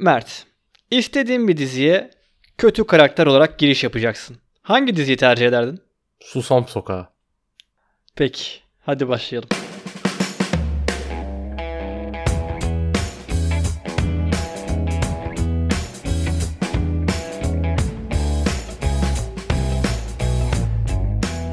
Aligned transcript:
Mert, 0.00 0.46
istediğin 0.90 1.48
bir 1.48 1.56
diziye 1.56 2.10
kötü 2.58 2.86
karakter 2.86 3.26
olarak 3.26 3.58
giriş 3.58 3.84
yapacaksın. 3.84 4.36
Hangi 4.62 4.96
diziyi 4.96 5.16
tercih 5.16 5.46
ederdin? 5.46 5.80
Susam 6.20 6.68
Sokağı. 6.68 7.08
Peki, 8.16 8.42
hadi 8.80 9.08
başlayalım. 9.08 9.48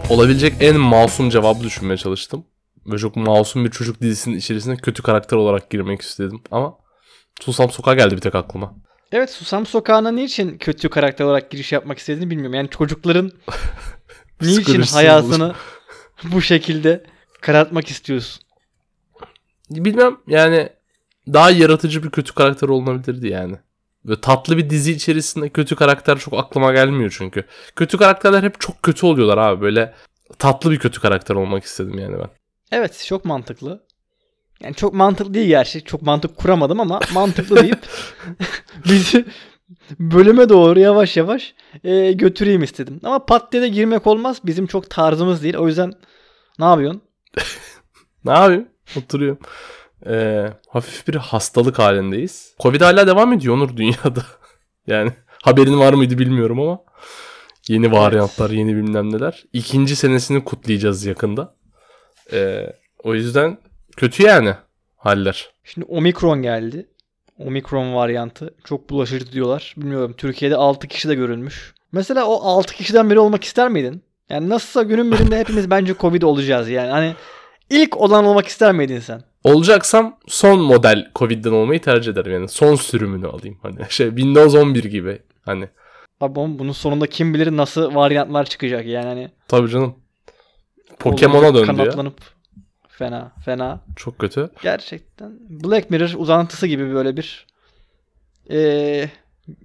Olabilecek 0.09 0.53
en 0.59 0.79
masum 0.79 1.29
cevabı 1.29 1.63
düşünmeye 1.63 1.97
çalıştım. 1.97 2.45
Ve 2.85 2.97
çok 2.97 3.15
masum 3.15 3.65
bir 3.65 3.71
çocuk 3.71 4.01
dizisinin 4.01 4.37
içerisine 4.37 4.77
kötü 4.77 5.03
karakter 5.03 5.37
olarak 5.37 5.69
girmek 5.69 6.01
istedim. 6.01 6.41
Ama 6.51 6.84
Susam 7.41 7.71
Sokağı 7.71 7.95
geldi 7.95 8.15
bir 8.15 8.21
tek 8.21 8.35
aklıma. 8.35 8.75
Evet, 9.11 9.29
Susam 9.29 9.65
Sokağı'na 9.65 10.11
niçin 10.11 10.57
kötü 10.57 10.89
karakter 10.89 11.25
olarak 11.25 11.51
giriş 11.51 11.71
yapmak 11.71 11.97
istediğini 11.97 12.29
bilmiyorum. 12.29 12.53
Yani 12.53 12.69
çocukların 12.69 13.31
niçin 14.41 14.81
hayatını 14.81 15.55
bu 16.23 16.41
şekilde 16.41 17.03
karartmak 17.41 17.87
istiyorsun? 17.87 18.43
Bilmem 19.69 20.17
yani 20.27 20.69
daha 21.33 21.51
yaratıcı 21.51 22.03
bir 22.03 22.09
kötü 22.09 22.33
karakter 22.33 22.67
olunabilirdi 22.67 23.27
yani. 23.27 23.55
Ve 24.05 24.21
tatlı 24.21 24.57
bir 24.57 24.69
dizi 24.69 24.91
içerisinde 24.91 25.49
kötü 25.49 25.75
karakter 25.75 26.17
çok 26.17 26.33
aklıma 26.33 26.73
gelmiyor 26.73 27.15
çünkü. 27.17 27.43
Kötü 27.75 27.97
karakterler 27.97 28.43
hep 28.43 28.61
çok 28.61 28.83
kötü 28.83 29.05
oluyorlar 29.05 29.37
abi. 29.37 29.61
Böyle 29.61 29.93
tatlı 30.39 30.71
bir 30.71 30.79
kötü 30.79 31.01
karakter 31.01 31.35
olmak 31.35 31.63
istedim 31.63 31.99
yani 31.99 32.19
ben. 32.19 32.29
Evet, 32.71 33.03
çok 33.07 33.25
mantıklı. 33.25 33.84
Yani 34.63 34.75
çok 34.75 34.93
mantıklı 34.93 35.33
değil 35.33 35.47
gerçi. 35.47 35.83
Çok 35.83 36.01
mantık 36.01 36.37
kuramadım 36.37 36.79
ama 36.79 36.99
mantıklı 37.13 37.55
deyip 37.63 37.79
bizi 38.89 39.25
bölüme 39.99 40.49
doğru 40.49 40.79
yavaş 40.79 41.17
yavaş 41.17 41.53
e, 41.83 42.11
götüreyim 42.11 42.63
istedim. 42.63 42.99
Ama 43.03 43.25
pat 43.25 43.51
diye 43.51 43.61
de 43.61 43.67
girmek 43.67 44.07
olmaz. 44.07 44.41
Bizim 44.45 44.67
çok 44.67 44.89
tarzımız 44.89 45.43
değil. 45.43 45.55
O 45.55 45.67
yüzden 45.67 45.93
ne 46.59 46.65
yapıyorsun? 46.65 47.01
Ne 48.25 48.31
yapayım? 48.31 48.67
Oturuyorum. 48.97 49.39
Ee, 50.07 50.45
hafif 50.69 51.07
bir 51.07 51.15
hastalık 51.15 51.79
halindeyiz. 51.79 52.55
Covid 52.59 52.81
hala 52.81 53.07
devam 53.07 53.33
ediyor 53.33 53.55
Onur 53.55 53.77
dünyada. 53.77 54.23
yani 54.87 55.11
haberin 55.43 55.79
var 55.79 55.93
mıydı 55.93 56.17
bilmiyorum 56.17 56.59
ama. 56.59 56.79
Yeni 57.67 57.91
varyantlar, 57.91 58.49
yeni 58.49 58.75
bilmem 58.75 59.13
neler. 59.13 59.43
İkinci 59.53 59.95
senesini 59.95 60.43
kutlayacağız 60.43 61.05
yakında. 61.05 61.55
Ee, 62.33 62.73
o 63.03 63.13
yüzden 63.15 63.57
kötü 63.97 64.23
yani 64.23 64.53
haller. 64.97 65.49
Şimdi 65.63 65.85
Omikron 65.89 66.41
geldi. 66.41 66.87
Omikron 67.39 67.95
varyantı. 67.95 68.53
Çok 68.63 68.89
bulaşıcı 68.89 69.31
diyorlar. 69.31 69.73
Bilmiyorum. 69.77 70.13
Türkiye'de 70.17 70.55
6 70.55 70.87
kişi 70.87 71.09
de 71.09 71.15
görülmüş. 71.15 71.73
Mesela 71.91 72.25
o 72.25 72.41
6 72.43 72.73
kişiden 72.73 73.09
biri 73.09 73.19
olmak 73.19 73.43
ister 73.43 73.69
miydin? 73.69 74.03
Yani 74.29 74.49
nasılsa 74.49 74.83
günün 74.83 75.11
birinde 75.11 75.39
hepimiz 75.39 75.69
bence 75.69 75.95
Covid 75.99 76.21
olacağız 76.21 76.69
yani. 76.69 76.89
Hani 76.89 77.15
ilk 77.69 77.97
olan 77.97 78.25
olmak 78.25 78.47
ister 78.47 78.71
miydin 78.71 78.99
sen? 78.99 79.21
Olacaksam 79.43 80.17
son 80.27 80.59
model 80.59 81.11
Covid'den 81.15 81.51
olmayı 81.51 81.81
tercih 81.81 82.11
ederim. 82.11 82.33
Yani 82.33 82.47
son 82.47 82.75
sürümünü 82.75 83.27
alayım. 83.27 83.57
Hani 83.61 83.75
şey 83.89 84.07
Windows 84.07 84.55
11 84.55 84.83
gibi. 84.83 85.19
Hani 85.41 85.69
Abi 86.21 86.35
bunun 86.35 86.71
sonunda 86.71 87.07
kim 87.07 87.33
bilir 87.33 87.57
nasıl 87.57 87.95
varyantlar 87.95 88.45
çıkacak 88.45 88.85
yani 88.85 89.05
hani. 89.05 89.31
tabii 89.47 89.69
canım. 89.69 89.95
Pokemon'a 90.99 91.55
döndü 91.55 91.81
ya. 91.81 92.05
Fena 92.97 93.31
fena. 93.45 93.79
Çok 93.95 94.19
kötü. 94.19 94.49
Gerçekten 94.63 95.31
Black 95.49 95.89
Mirror 95.89 96.13
uzantısı 96.17 96.67
gibi 96.67 96.93
böyle 96.93 97.17
bir 97.17 97.45
eee, 98.49 99.11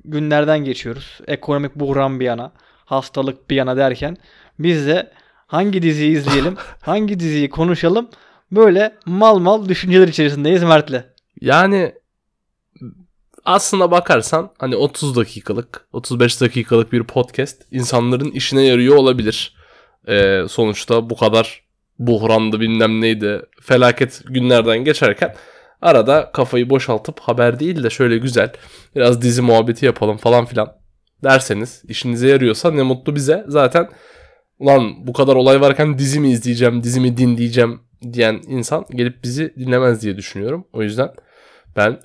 günlerden 0.05 0.59
geçiyoruz. 0.59 1.21
Ekonomik 1.27 1.75
buhran 1.75 2.21
bir 2.21 2.25
yana, 2.25 2.53
hastalık 2.85 3.51
bir 3.51 3.57
yana 3.57 3.77
derken 3.77 4.17
biz 4.59 4.87
de 4.87 5.11
hangi 5.47 5.83
diziyi 5.83 6.17
izleyelim, 6.17 6.57
hangi 6.81 7.21
diziyi 7.21 7.51
konuşalım 7.51 8.09
böyle 8.53 8.97
mal 9.07 9.39
mal 9.39 9.69
düşünceler 9.69 10.09
içerisindeyiz 10.09 10.63
Mert'le. 10.63 11.05
Yani 11.41 11.95
aslına 13.45 13.91
bakarsan 13.91 14.51
hani 14.59 14.77
30 14.77 15.17
dakikalık, 15.17 15.87
35 15.93 16.41
dakikalık 16.41 16.93
bir 16.93 17.03
podcast 17.03 17.63
insanların 17.71 18.31
işine 18.31 18.63
yarıyor 18.63 18.97
olabilir. 18.97 19.57
Ee, 20.09 20.43
sonuçta 20.49 21.11
bu 21.11 21.17
kadar 21.17 21.70
buhrandı 22.01 22.61
bilmem 22.61 23.01
neydi 23.01 23.43
felaket 23.63 24.23
günlerden 24.29 24.79
geçerken 24.79 25.35
arada 25.83 26.31
kafayı 26.33 26.71
boşaltıp 26.71 27.21
haber 27.21 27.61
değil 27.61 27.83
de 27.83 27.91
şöyle 27.91 28.19
güzel 28.19 28.53
biraz 28.97 29.23
dizi 29.23 29.43
muhabbeti 29.43 29.87
yapalım 29.87 30.17
falan 30.17 30.45
filan 30.45 30.73
derseniz 31.25 31.83
işinize 31.89 32.29
yarıyorsa 32.29 32.71
ne 32.71 32.83
mutlu 32.83 33.17
bize. 33.17 33.45
Zaten 33.49 33.89
ulan 34.59 35.07
bu 35.07 35.13
kadar 35.13 35.37
olay 35.37 35.61
varken 35.61 35.99
dizi 35.99 36.21
mi 36.21 36.31
izleyeceğim, 36.31 36.83
dizi 36.83 37.01
mi 37.01 37.17
dinleyeceğim 37.17 37.81
diyen 38.13 38.41
insan 38.47 38.85
gelip 38.91 39.25
bizi 39.25 39.55
dinlemez 39.59 40.03
diye 40.03 40.17
düşünüyorum. 40.17 40.67
O 40.73 40.83
yüzden 40.83 41.11
ben 41.77 42.01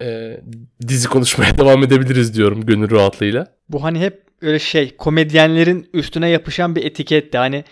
e, 0.00 0.40
dizi 0.88 1.08
konuşmaya 1.08 1.58
devam 1.58 1.82
edebiliriz 1.82 2.36
diyorum 2.36 2.66
gönül 2.66 2.90
rahatlığıyla. 2.90 3.46
Bu 3.68 3.84
hani 3.84 4.00
hep 4.00 4.24
öyle 4.42 4.58
şey 4.58 4.96
komedyenlerin 4.96 5.88
üstüne 5.92 6.28
yapışan 6.28 6.76
bir 6.76 6.84
etiketti. 6.84 7.38
Hani 7.38 7.64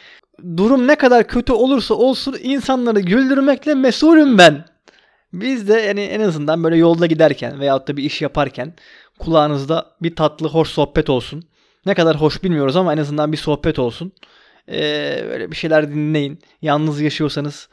durum 0.56 0.86
ne 0.86 0.96
kadar 0.96 1.28
kötü 1.28 1.52
olursa 1.52 1.94
olsun 1.94 2.36
insanları 2.42 3.00
güldürmekle 3.00 3.74
mesulüm 3.74 4.38
ben. 4.38 4.64
Biz 5.32 5.68
de 5.68 5.74
yani 5.74 6.00
en 6.00 6.20
azından 6.20 6.64
böyle 6.64 6.76
yolda 6.76 7.06
giderken 7.06 7.60
veyahut 7.60 7.88
da 7.88 7.96
bir 7.96 8.02
iş 8.02 8.22
yaparken 8.22 8.74
kulağınızda 9.18 9.86
bir 10.02 10.16
tatlı 10.16 10.48
hoş 10.48 10.68
sohbet 10.68 11.10
olsun. 11.10 11.44
Ne 11.86 11.94
kadar 11.94 12.16
hoş 12.16 12.44
bilmiyoruz 12.44 12.76
ama 12.76 12.92
en 12.92 12.98
azından 12.98 13.32
bir 13.32 13.36
sohbet 13.36 13.78
olsun. 13.78 14.12
Ee, 14.68 15.24
böyle 15.28 15.50
bir 15.50 15.56
şeyler 15.56 15.88
dinleyin. 15.88 16.38
Yalnız 16.62 17.00
yaşıyorsanız 17.00 17.68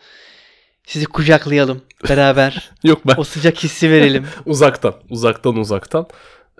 sizi 0.88 1.06
kucaklayalım 1.06 1.82
beraber. 2.10 2.72
Yok 2.84 3.02
ben 3.08 3.16
o 3.18 3.24
sıcak 3.24 3.64
hissi 3.64 3.92
verelim. 3.92 4.26
uzaktan 4.46 4.94
uzaktan 5.10 5.56
uzaktan 5.56 6.08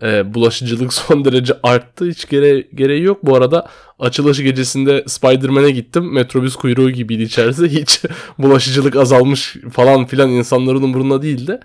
e, 0.02 0.34
bulaşıcılık 0.34 0.94
son 1.00 1.26
derece 1.26 1.54
arttı. 1.64 2.06
Hiç 2.06 2.30
gere 2.30 2.60
gereği 2.60 3.04
yok. 3.04 3.26
Bu 3.26 3.36
arada 3.36 3.70
açılış 4.00 4.44
gecesinde 4.44 5.04
Spider-Man'e 5.08 5.72
gittim. 5.72 6.14
Metrobüs 6.14 6.56
kuyruğu 6.56 6.92
gibiydi 6.92 7.24
içerisi. 7.24 7.70
Hiç 7.82 8.02
bulaşıcılık 8.38 8.96
azalmış 8.96 9.58
falan 9.72 10.06
filan 10.06 10.30
insanların 10.30 10.84
umurunda 10.84 11.22
değildi. 11.22 11.60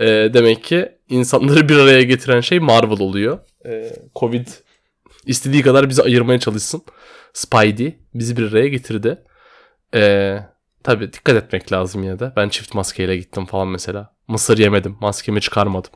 E, 0.00 0.06
demek 0.06 0.64
ki 0.64 0.88
insanları 1.08 1.68
bir 1.68 1.76
araya 1.76 2.02
getiren 2.02 2.40
şey 2.40 2.60
Marvel 2.60 3.00
oluyor. 3.00 3.38
E, 3.66 3.92
Covid 4.16 4.46
istediği 5.26 5.62
kadar 5.62 5.88
bizi 5.88 6.02
ayırmaya 6.02 6.38
çalışsın. 6.38 6.82
Spidey 7.32 7.98
bizi 8.14 8.36
bir 8.36 8.52
araya 8.52 8.68
getirdi. 8.68 9.18
E, 9.94 10.36
tabii 10.82 11.12
dikkat 11.12 11.36
etmek 11.36 11.72
lazım 11.72 12.02
yine 12.02 12.18
de. 12.18 12.32
Ben 12.36 12.48
çift 12.48 12.74
maskeyle 12.74 13.16
gittim 13.16 13.46
falan 13.46 13.68
mesela. 13.68 14.14
Mısır 14.28 14.58
yemedim. 14.58 14.96
Maskemi 15.00 15.40
çıkarmadım 15.40 15.90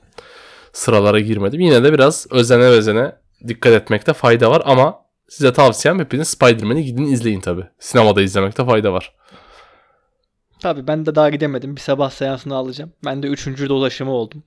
sıralara 0.73 1.21
girmedim. 1.21 1.61
Yine 1.61 1.85
de 1.85 1.93
biraz 1.93 2.27
özene 2.31 2.65
özene 2.65 3.13
dikkat 3.49 3.73
etmekte 3.73 4.13
fayda 4.13 4.51
var 4.51 4.63
ama 4.65 4.99
size 5.29 5.53
tavsiyem 5.53 5.99
hepiniz 5.99 6.29
Spider-Man'i 6.29 6.85
gidin 6.85 7.07
izleyin 7.07 7.41
tabi. 7.41 7.63
Sinemada 7.79 8.23
izlemekte 8.23 8.65
fayda 8.65 8.93
var. 8.93 9.15
Tabii 10.61 10.87
ben 10.87 11.07
de 11.07 11.15
daha 11.15 11.31
gidemedim. 11.31 11.77
Bir 11.77 11.81
sabah 11.81 12.11
seansını 12.11 12.55
alacağım. 12.57 12.93
Ben 13.05 13.23
de 13.23 13.27
üçüncü 13.27 13.69
dolaşımı 13.69 14.13
oldum. 14.13 14.43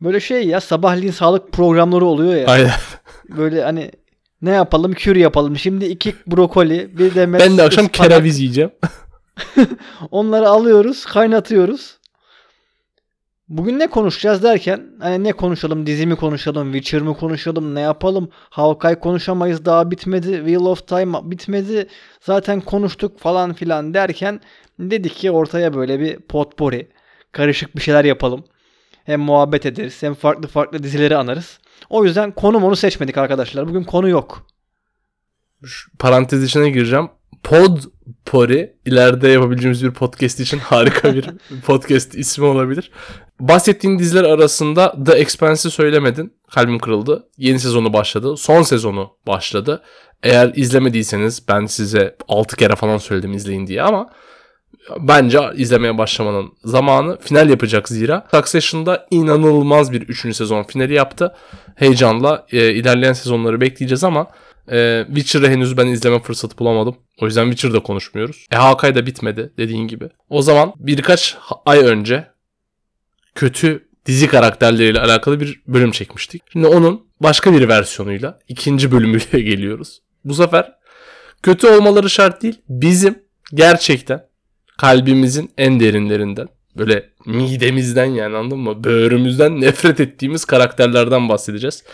Böyle 0.00 0.20
şey 0.20 0.46
ya 0.46 0.60
sabahleyin 0.60 1.12
sağlık 1.12 1.52
programları 1.52 2.04
oluyor 2.04 2.34
ya. 2.34 2.46
Aynen. 2.46 2.70
Böyle 3.28 3.62
hani 3.62 3.90
ne 4.42 4.50
yapalım 4.50 4.92
kür 4.92 5.16
yapalım. 5.16 5.56
Şimdi 5.58 5.84
iki 5.84 6.14
brokoli 6.26 6.98
bir 6.98 7.14
de 7.14 7.32
Ben 7.32 7.58
de 7.58 7.62
akşam 7.62 7.84
ıspanak. 7.86 8.10
kereviz 8.10 8.40
yiyeceğim. 8.40 8.70
Onları 10.10 10.48
alıyoruz 10.48 11.04
kaynatıyoruz. 11.04 11.98
Bugün 13.48 13.78
ne 13.78 13.86
konuşacağız 13.86 14.42
derken 14.42 14.82
hani 15.00 15.24
ne 15.24 15.32
konuşalım 15.32 15.86
dizi 15.86 16.06
mi 16.06 16.16
konuşalım 16.16 16.72
Witcher 16.72 17.02
mi 17.02 17.16
konuşalım 17.16 17.74
ne 17.74 17.80
yapalım 17.80 18.28
Hawkeye 18.50 18.98
konuşamayız 18.98 19.64
daha 19.64 19.90
bitmedi 19.90 20.32
Wheel 20.36 20.64
of 20.64 20.88
Time 20.88 21.18
bitmedi 21.30 21.88
zaten 22.20 22.60
konuştuk 22.60 23.18
falan 23.18 23.52
filan 23.52 23.94
derken 23.94 24.40
dedik 24.78 25.14
ki 25.14 25.30
ortaya 25.30 25.74
böyle 25.74 26.00
bir 26.00 26.16
potpourri 26.16 26.88
karışık 27.32 27.76
bir 27.76 27.80
şeyler 27.80 28.04
yapalım. 28.04 28.44
Hem 29.04 29.20
muhabbet 29.20 29.66
ederiz 29.66 30.02
hem 30.02 30.14
farklı 30.14 30.48
farklı 30.48 30.82
dizileri 30.82 31.16
anarız. 31.16 31.58
O 31.90 32.04
yüzden 32.04 32.32
konu 32.32 32.66
onu 32.66 32.76
seçmedik 32.76 33.18
arkadaşlar. 33.18 33.68
Bugün 33.68 33.84
konu 33.84 34.08
yok. 34.08 34.46
Şu 35.64 35.90
parantez 35.98 36.44
içine 36.44 36.70
gireceğim. 36.70 37.08
Pod 37.42 37.78
Pori 38.24 38.76
ileride 38.86 39.28
yapabileceğimiz 39.28 39.84
bir 39.84 39.90
podcast 39.90 40.40
için 40.40 40.58
harika 40.58 41.14
bir 41.14 41.30
podcast 41.66 42.14
ismi 42.14 42.44
olabilir. 42.44 42.90
Bahsettiğin 43.40 43.98
diziler 43.98 44.24
arasında 44.24 45.04
The 45.06 45.12
Expanse'i 45.12 45.70
söylemedin. 45.70 46.32
Kalbim 46.50 46.78
kırıldı. 46.78 47.28
Yeni 47.38 47.60
sezonu 47.60 47.92
başladı. 47.92 48.36
Son 48.36 48.62
sezonu 48.62 49.10
başladı. 49.26 49.82
Eğer 50.22 50.52
izlemediyseniz 50.54 51.48
ben 51.48 51.66
size 51.66 52.16
6 52.28 52.56
kere 52.56 52.76
falan 52.76 52.98
söyledim 52.98 53.32
izleyin 53.32 53.66
diye 53.66 53.82
ama 53.82 54.10
bence 54.98 55.40
izlemeye 55.56 55.98
başlamanın 55.98 56.52
zamanı. 56.64 57.18
Final 57.20 57.50
yapacak 57.50 57.88
zira. 57.88 58.26
Succession'da 58.30 59.06
inanılmaz 59.10 59.92
bir 59.92 60.02
3. 60.02 60.36
sezon 60.36 60.62
finali 60.62 60.94
yaptı. 60.94 61.34
Heyecanla 61.76 62.46
e, 62.52 62.72
ilerleyen 62.72 63.12
sezonları 63.12 63.60
bekleyeceğiz 63.60 64.04
ama 64.04 64.26
e, 64.72 65.04
Witcher'ı 65.06 65.48
henüz 65.48 65.76
ben 65.76 65.86
izleme 65.86 66.20
fırsatı 66.20 66.58
bulamadım. 66.58 66.96
O 67.20 67.26
yüzden 67.26 67.44
Witcher'da 67.44 67.82
konuşmuyoruz. 67.82 68.46
E 68.52 68.56
Hawkeye 68.56 68.94
da 68.94 69.06
bitmedi 69.06 69.52
dediğin 69.58 69.88
gibi. 69.88 70.08
O 70.28 70.42
zaman 70.42 70.72
birkaç 70.76 71.36
ay 71.66 71.78
önce 71.78 72.33
kötü 73.34 73.88
dizi 74.06 74.26
karakterleriyle 74.26 75.00
alakalı 75.00 75.40
bir 75.40 75.62
bölüm 75.66 75.90
çekmiştik. 75.90 76.42
Şimdi 76.52 76.66
onun 76.66 77.06
başka 77.20 77.52
bir 77.52 77.68
versiyonuyla 77.68 78.38
ikinci 78.48 78.92
bölümüyle 78.92 79.40
geliyoruz. 79.40 80.02
Bu 80.24 80.34
sefer 80.34 80.72
kötü 81.42 81.66
olmaları 81.66 82.10
şart 82.10 82.42
değil. 82.42 82.60
Bizim 82.68 83.18
gerçekten 83.54 84.26
kalbimizin 84.78 85.50
en 85.58 85.80
derinlerinden 85.80 86.48
böyle 86.76 87.10
midemizden 87.26 88.04
yani 88.04 88.36
anladın 88.36 88.58
mı? 88.58 88.84
Böğrümüzden 88.84 89.60
nefret 89.60 90.00
ettiğimiz 90.00 90.44
karakterlerden 90.44 91.28
bahsedeceğiz. 91.28 91.84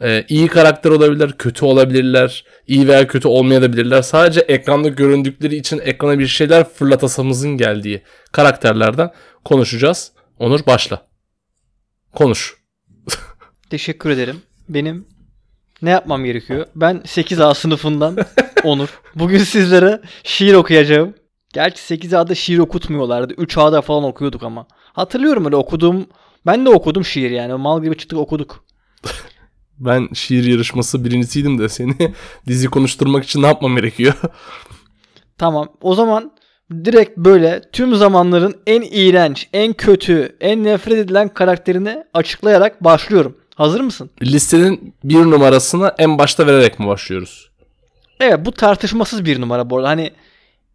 Ee, 0.00 0.24
iyi 0.28 0.48
karakter 0.48 0.90
olabilirler, 0.90 1.38
kötü 1.38 1.64
olabilirler, 1.64 2.44
iyi 2.66 2.88
veya 2.88 3.06
kötü 3.06 3.28
olmayabilirler. 3.28 4.02
Sadece 4.02 4.40
ekranda 4.40 4.88
göründükleri 4.88 5.56
için 5.56 5.78
ekrana 5.78 6.18
bir 6.18 6.26
şeyler 6.26 6.68
fırlatasımızın 6.68 7.56
geldiği 7.56 8.02
karakterlerden 8.32 9.10
konuşacağız. 9.44 10.12
Onur 10.38 10.66
başla. 10.66 11.06
Konuş. 12.12 12.56
Teşekkür 13.70 14.10
ederim. 14.10 14.42
Benim 14.68 15.06
ne 15.82 15.90
yapmam 15.90 16.24
gerekiyor? 16.24 16.66
Ben 16.76 16.96
8A 16.96 17.54
sınıfından 17.54 18.16
Onur. 18.64 19.00
Bugün 19.14 19.38
sizlere 19.38 20.00
şiir 20.24 20.54
okuyacağım. 20.54 21.14
Gerçi 21.52 21.94
8A'da 21.94 22.34
şiir 22.34 22.58
okutmuyorlardı. 22.58 23.34
3A'da 23.34 23.82
falan 23.82 24.04
okuyorduk 24.04 24.42
ama. 24.42 24.66
Hatırlıyorum 24.92 25.44
öyle 25.44 25.56
okuduğum. 25.56 26.06
Ben 26.46 26.64
de 26.66 26.68
okudum 26.70 27.04
şiir 27.04 27.30
yani. 27.30 27.54
Mal 27.54 27.82
gibi 27.82 27.96
çıktık 27.96 28.18
okuduk. 28.18 28.64
Ben 29.78 30.08
şiir 30.14 30.44
yarışması 30.44 31.04
birincisiydim 31.04 31.58
de 31.58 31.68
seni 31.68 32.14
dizi 32.46 32.66
konuşturmak 32.68 33.24
için 33.24 33.42
ne 33.42 33.46
yapmam 33.46 33.76
gerekiyor? 33.76 34.14
Tamam. 35.38 35.68
O 35.80 35.94
zaman 35.94 36.32
direkt 36.84 37.16
böyle 37.16 37.60
tüm 37.72 37.94
zamanların 37.94 38.54
en 38.66 38.82
iğrenç, 38.82 39.48
en 39.52 39.72
kötü, 39.72 40.36
en 40.40 40.64
nefret 40.64 40.98
edilen 40.98 41.28
karakterini 41.28 42.04
açıklayarak 42.14 42.84
başlıyorum. 42.84 43.36
Hazır 43.54 43.80
mısın? 43.80 44.10
Listenin 44.22 44.94
bir 45.04 45.18
numarasını 45.18 45.94
en 45.98 46.18
başta 46.18 46.46
vererek 46.46 46.78
mi 46.78 46.86
başlıyoruz? 46.86 47.50
Evet 48.20 48.46
bu 48.46 48.52
tartışmasız 48.52 49.24
bir 49.24 49.40
numara 49.40 49.70
bu 49.70 49.76
arada. 49.76 49.88
Hani 49.88 50.10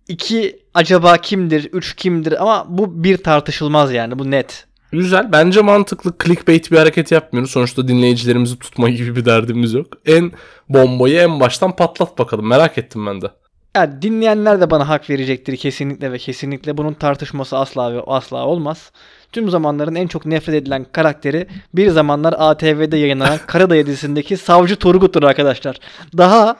iki 0.08 0.60
acaba 0.74 1.18
kimdir, 1.18 1.70
üç 1.74 1.96
kimdir 1.96 2.42
ama 2.42 2.66
bu 2.70 3.04
bir 3.04 3.18
tartışılmaz 3.18 3.94
yani 3.94 4.20
bu 4.20 4.32
net. 4.32 4.68
Güzel. 4.92 5.32
Bence 5.32 5.62
mantıklı. 5.62 6.14
Clickbait 6.24 6.72
bir 6.72 6.78
hareket 6.78 7.12
yapmıyoruz. 7.12 7.52
Sonuçta 7.52 7.88
dinleyicilerimizi 7.88 8.60
tutma 8.60 8.90
gibi 9.00 9.16
bir 9.16 9.26
derdimiz 9.26 9.74
yok. 9.74 9.88
En 10.06 10.32
bombayı 10.70 11.20
en 11.20 11.40
baştan 11.40 11.76
patlat 11.76 12.20
bakalım. 12.20 12.48
Merak 12.48 12.78
ettim 12.78 13.06
ben 13.06 13.22
de. 13.22 13.28
Yani 13.78 14.02
dinleyenler 14.02 14.62
de 14.62 14.70
bana 14.70 14.90
hak 14.90 15.10
verecektir 15.10 15.58
kesinlikle 15.58 16.12
ve 16.12 16.18
kesinlikle 16.18 16.78
bunun 16.78 16.94
tartışması 16.94 17.58
asla 17.58 17.94
ve 17.94 18.02
asla 18.08 18.46
olmaz. 18.46 18.92
Tüm 19.32 19.50
zamanların 19.50 19.96
en 19.96 20.08
çok 20.08 20.26
nefret 20.26 20.56
edilen 20.56 20.86
karakteri 20.92 21.48
bir 21.74 21.90
zamanlar 21.90 22.36
ATV'de 22.38 22.98
yayınlanan 22.98 23.40
Karadayı 23.48 23.86
dizisindeki 23.86 24.38
Savcı 24.38 24.76
Turgut'tur 24.76 25.24
arkadaşlar. 25.24 25.78
Daha 26.18 26.58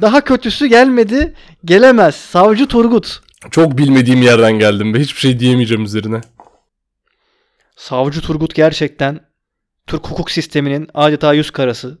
daha 0.00 0.20
kötüsü 0.20 0.66
gelmedi, 0.66 1.34
gelemez. 1.64 2.14
Savcı 2.14 2.68
Turgut. 2.68 3.20
Çok 3.50 3.78
bilmediğim 3.78 4.22
yerden 4.22 4.52
geldim 4.52 4.94
ve 4.94 5.00
hiçbir 5.00 5.20
şey 5.20 5.38
diyemeyeceğim 5.38 5.84
üzerine. 5.84 6.20
Savcı 7.76 8.20
Turgut 8.20 8.54
gerçekten 8.54 9.20
Türk 9.86 10.06
hukuk 10.06 10.30
sisteminin 10.30 10.88
adeta 10.94 11.32
yüz 11.32 11.50
karası. 11.50 11.98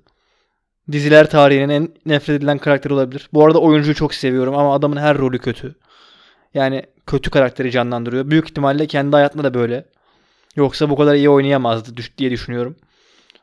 Diziler 0.92 1.30
tarihinin 1.30 1.68
en 1.68 1.88
nefret 2.06 2.36
edilen 2.36 2.58
karakteri 2.58 2.94
olabilir. 2.94 3.28
Bu 3.32 3.44
arada 3.44 3.58
oyuncuyu 3.58 3.94
çok 3.94 4.14
seviyorum 4.14 4.54
ama 4.58 4.74
adamın 4.74 4.96
her 4.96 5.18
rolü 5.18 5.38
kötü. 5.38 5.74
Yani 6.54 6.82
kötü 7.06 7.30
karakteri 7.30 7.70
canlandırıyor. 7.70 8.30
Büyük 8.30 8.48
ihtimalle 8.48 8.86
kendi 8.86 9.16
hayatında 9.16 9.44
da 9.44 9.54
böyle. 9.54 9.84
Yoksa 10.56 10.90
bu 10.90 10.96
kadar 10.96 11.14
iyi 11.14 11.30
oynayamazdı 11.30 11.90
diye 12.18 12.30
düşünüyorum. 12.30 12.76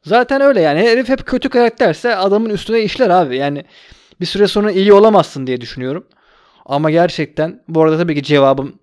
Zaten 0.03 0.41
öyle 0.41 0.61
yani. 0.61 0.79
Herif 0.79 1.09
hep 1.09 1.25
kötü 1.25 1.49
karakterse 1.49 2.15
adamın 2.15 2.49
üstüne 2.49 2.81
işler 2.81 3.09
abi. 3.09 3.37
Yani 3.37 3.65
bir 4.21 4.25
süre 4.25 4.47
sonra 4.47 4.71
iyi 4.71 4.93
olamazsın 4.93 5.47
diye 5.47 5.61
düşünüyorum. 5.61 6.07
Ama 6.65 6.91
gerçekten 6.91 7.61
bu 7.67 7.83
arada 7.83 7.97
tabii 7.97 8.15
ki 8.15 8.23
cevabım 8.23 8.79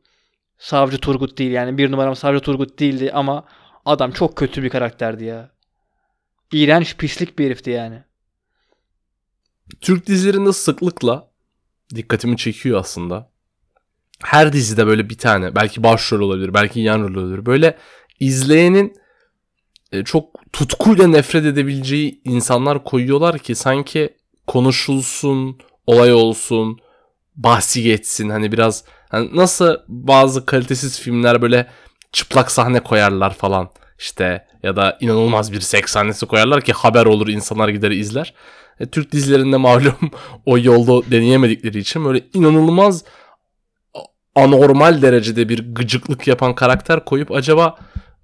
Savcı 0.58 0.98
Turgut 0.98 1.38
değil 1.38 1.50
yani. 1.50 1.78
Bir 1.78 1.92
numaram 1.92 2.16
Savcı 2.16 2.40
Turgut 2.40 2.78
değildi 2.78 3.10
ama 3.14 3.44
adam 3.84 4.10
çok 4.10 4.36
kötü 4.36 4.62
bir 4.62 4.68
karakterdi 4.68 5.24
ya. 5.24 5.50
İğrenç 6.52 6.96
pislik 6.96 7.38
bir 7.38 7.46
herifti 7.46 7.70
yani. 7.70 8.02
Türk 9.81 10.06
dizilerinde 10.06 10.52
sıklıkla 10.52 11.31
dikkatimi 11.94 12.37
çekiyor 12.37 12.81
aslında. 12.81 13.31
Her 14.22 14.52
dizide 14.52 14.87
böyle 14.87 15.11
bir 15.11 15.19
tane 15.19 15.55
belki 15.55 15.82
başrol 15.82 16.20
olabilir 16.20 16.55
belki 16.55 16.81
yan 16.81 17.00
rol 17.02 17.14
olabilir. 17.14 17.46
Böyle 17.46 17.78
izleyenin 18.20 18.94
e, 19.93 20.05
çok 20.05 20.52
tutkuyla 20.52 21.06
nefret 21.06 21.44
edebileceği 21.44 22.20
insanlar 22.25 22.84
koyuyorlar 22.84 23.38
ki 23.38 23.55
sanki 23.55 24.17
konuşulsun, 24.46 25.58
olay 25.87 26.12
olsun, 26.12 26.78
bahsi 27.37 27.82
geçsin. 27.82 28.28
Hani 28.28 28.52
biraz 28.52 28.84
hani 29.08 29.37
nasıl 29.37 29.76
bazı 29.88 30.46
kalitesiz 30.46 31.00
filmler 31.00 31.43
böyle 31.43 31.67
çıplak 32.12 32.50
sahne 32.50 32.81
koyarlar 32.81 33.34
falan 33.34 33.70
işte 33.99 34.46
ya 34.62 34.76
da 34.76 34.98
inanılmaz 35.00 35.52
bir 35.52 35.60
seks 35.60 35.92
sahnesi 35.92 36.26
koyarlar 36.26 36.60
ki 36.60 36.72
haber 36.72 37.06
olur 37.06 37.28
insanlar 37.28 37.68
gider 37.68 37.90
izler. 37.90 38.34
E, 38.80 38.86
Türk 38.86 39.12
dizilerinde 39.12 39.56
malum 39.56 40.10
o 40.46 40.58
yolda 40.58 41.10
deneyemedikleri 41.10 41.78
için 41.78 42.04
böyle 42.04 42.22
inanılmaz 42.34 43.04
anormal 44.34 45.02
derecede 45.02 45.48
bir 45.48 45.74
gıcıklık 45.74 46.26
yapan 46.26 46.54
karakter 46.54 47.04
koyup 47.04 47.32
acaba 47.32 47.76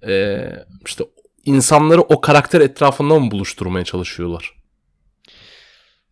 e, 0.07 0.39
işte 0.85 1.03
insanları 1.45 2.01
o 2.01 2.21
karakter 2.21 2.61
etrafında 2.61 3.19
mı 3.19 3.31
buluşturmaya 3.31 3.85
çalışıyorlar? 3.85 4.57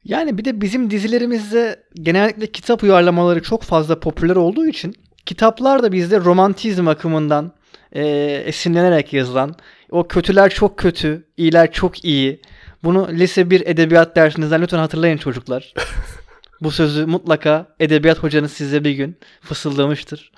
Yani 0.04 0.38
bir 0.38 0.46
de 0.46 0.62
bizim 0.62 0.92
dizilerimizde 0.92 1.84
genellikle 1.94 2.48
kitap 2.48 2.84
uyarlamaları 2.84 3.44
çok 3.44 3.64
fazla 3.64 4.00
popüler 4.00 4.36
olduğu 4.36 4.68
için 4.68 4.96
kitaplar 5.26 5.84
da 5.84 5.92
bizde 5.92 6.20
romantizm 6.20 6.88
akımından 6.88 7.52
e, 7.96 8.06
esinlenerek 8.46 9.14
yazılan 9.14 9.56
o 9.92 10.08
kötüler 10.08 10.50
çok 10.50 10.78
kötü, 10.78 11.28
iyiler 11.38 11.72
çok 11.72 12.06
iyi. 12.06 12.42
Bunu 12.84 13.08
lise 13.12 13.50
1 13.50 13.68
edebiyat 13.68 14.16
dersinizden 14.16 14.62
lütfen 14.62 14.78
hatırlayın 14.78 15.18
çocuklar. 15.18 15.74
Bu 16.62 16.72
sözü 16.72 17.06
mutlaka 17.06 17.76
edebiyat 17.80 18.24
hocanız 18.24 18.52
size 18.52 18.84
bir 18.84 18.92
gün 18.92 19.18
fısıldamıştır. 19.42 20.32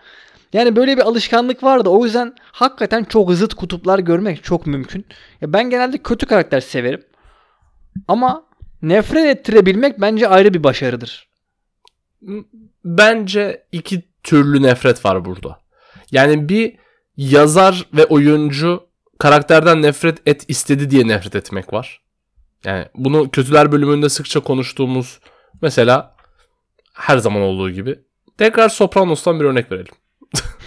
Yani 0.54 0.76
böyle 0.76 0.98
bir 0.98 1.02
alışkanlık 1.02 1.64
vardı. 1.64 1.90
O 1.90 2.06
yüzden 2.06 2.36
hakikaten 2.52 3.04
çok 3.04 3.34
zıt 3.34 3.54
kutuplar 3.54 4.00
görmek 4.00 4.44
çok 4.44 4.68
mümkün. 4.68 5.06
Ya 5.42 5.54
ben 5.54 5.70
genelde 5.70 5.98
kötü 5.98 6.26
karakter 6.26 6.60
severim. 6.60 7.04
Ama 8.08 8.44
nefret 8.82 9.26
ettirebilmek 9.26 10.02
bence 10.02 10.28
ayrı 10.28 10.54
bir 10.54 10.64
başarıdır. 10.64 11.30
Bence 12.86 13.64
iki 13.72 14.04
türlü 14.24 14.64
nefret 14.64 15.06
var 15.06 15.26
burada. 15.26 15.60
Yani 16.12 16.50
bir 16.50 16.76
yazar 17.18 17.86
ve 17.94 18.06
oyuncu 18.06 18.88
karakterden 19.20 19.82
nefret 19.82 20.18
et 20.26 20.46
istedi 20.48 20.90
diye 20.90 21.08
nefret 21.08 21.36
etmek 21.36 21.74
var. 21.74 22.02
Yani 22.66 22.86
bunu 22.96 23.32
kötüler 23.32 23.72
bölümünde 23.72 24.10
sıkça 24.10 24.40
konuştuğumuz 24.40 25.20
mesela 25.62 26.16
her 26.94 27.18
zaman 27.18 27.42
olduğu 27.42 27.70
gibi 27.70 28.00
tekrar 28.38 28.70
Sopranos'tan 28.70 29.40
bir 29.40 29.46
örnek 29.46 29.72
verelim. 29.72 29.94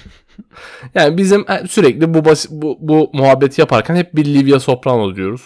yani 0.95 1.17
bizim 1.17 1.47
sürekli 1.69 2.15
bu, 2.15 2.25
bu 2.51 2.79
bu 2.81 3.11
muhabbeti 3.13 3.61
yaparken 3.61 3.97
hep 3.97 4.17
bir 4.17 4.25
Livia 4.25 4.61
Soprano 4.61 5.17
diyoruz. 5.17 5.43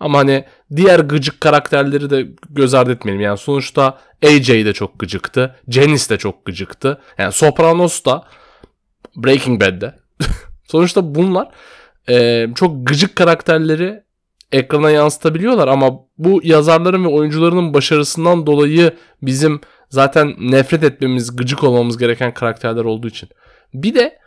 Ama 0.00 0.18
hani 0.18 0.44
diğer 0.76 1.00
gıcık 1.00 1.40
karakterleri 1.40 2.10
de 2.10 2.28
göz 2.50 2.74
ardı 2.74 2.92
etmeyelim. 2.92 3.24
Yani 3.24 3.38
sonuçta 3.38 3.98
AJ 4.24 4.48
de 4.48 4.72
çok 4.72 4.98
gıcıktı. 4.98 5.56
Janice 5.68 6.08
de 6.08 6.18
çok 6.18 6.44
gıcıktı. 6.44 7.00
Yani 7.18 7.32
Sopranos 7.32 8.04
da 8.04 8.24
Breaking 9.16 9.60
Bad'de. 9.60 10.01
sonuçta 10.64 11.14
bunlar 11.14 11.48
e, 12.08 12.46
çok 12.54 12.86
gıcık 12.86 13.16
karakterleri 13.16 14.02
ekrana 14.52 14.90
yansıtabiliyorlar 14.90 15.68
ama 15.68 15.90
bu 16.18 16.40
yazarların 16.44 17.04
ve 17.04 17.08
oyuncularının 17.08 17.74
başarısından 17.74 18.46
dolayı 18.46 18.92
bizim 19.22 19.60
zaten 19.88 20.34
nefret 20.38 20.84
etmemiz, 20.84 21.36
gıcık 21.36 21.64
olmamız 21.64 21.98
gereken 21.98 22.34
karakterler 22.34 22.84
olduğu 22.84 23.08
için. 23.08 23.28
Bir 23.74 23.94
de 23.94 24.18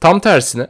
tam 0.00 0.20
tersine 0.20 0.66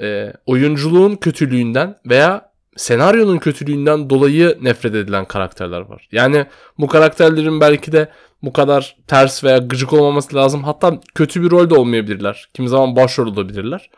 e, 0.00 0.32
oyunculuğun 0.46 1.16
kötülüğünden 1.16 1.96
veya 2.06 2.52
senaryonun 2.76 3.38
kötülüğünden 3.38 4.10
dolayı 4.10 4.58
nefret 4.62 4.94
edilen 4.94 5.24
karakterler 5.24 5.80
var. 5.80 6.08
Yani 6.12 6.46
bu 6.78 6.86
karakterlerin 6.86 7.60
belki 7.60 7.92
de 7.92 8.08
bu 8.46 8.52
kadar 8.52 8.96
ters 9.06 9.44
veya 9.44 9.58
gıcık 9.58 9.92
olmaması 9.92 10.36
lazım. 10.36 10.64
Hatta 10.64 11.00
kötü 11.14 11.42
bir 11.42 11.50
rol 11.50 11.70
de 11.70 11.74
olmayabilirler. 11.74 12.48
Kimi 12.54 12.68
zaman 12.68 12.96
başrol 12.96 13.26
olabilirler. 13.26 13.90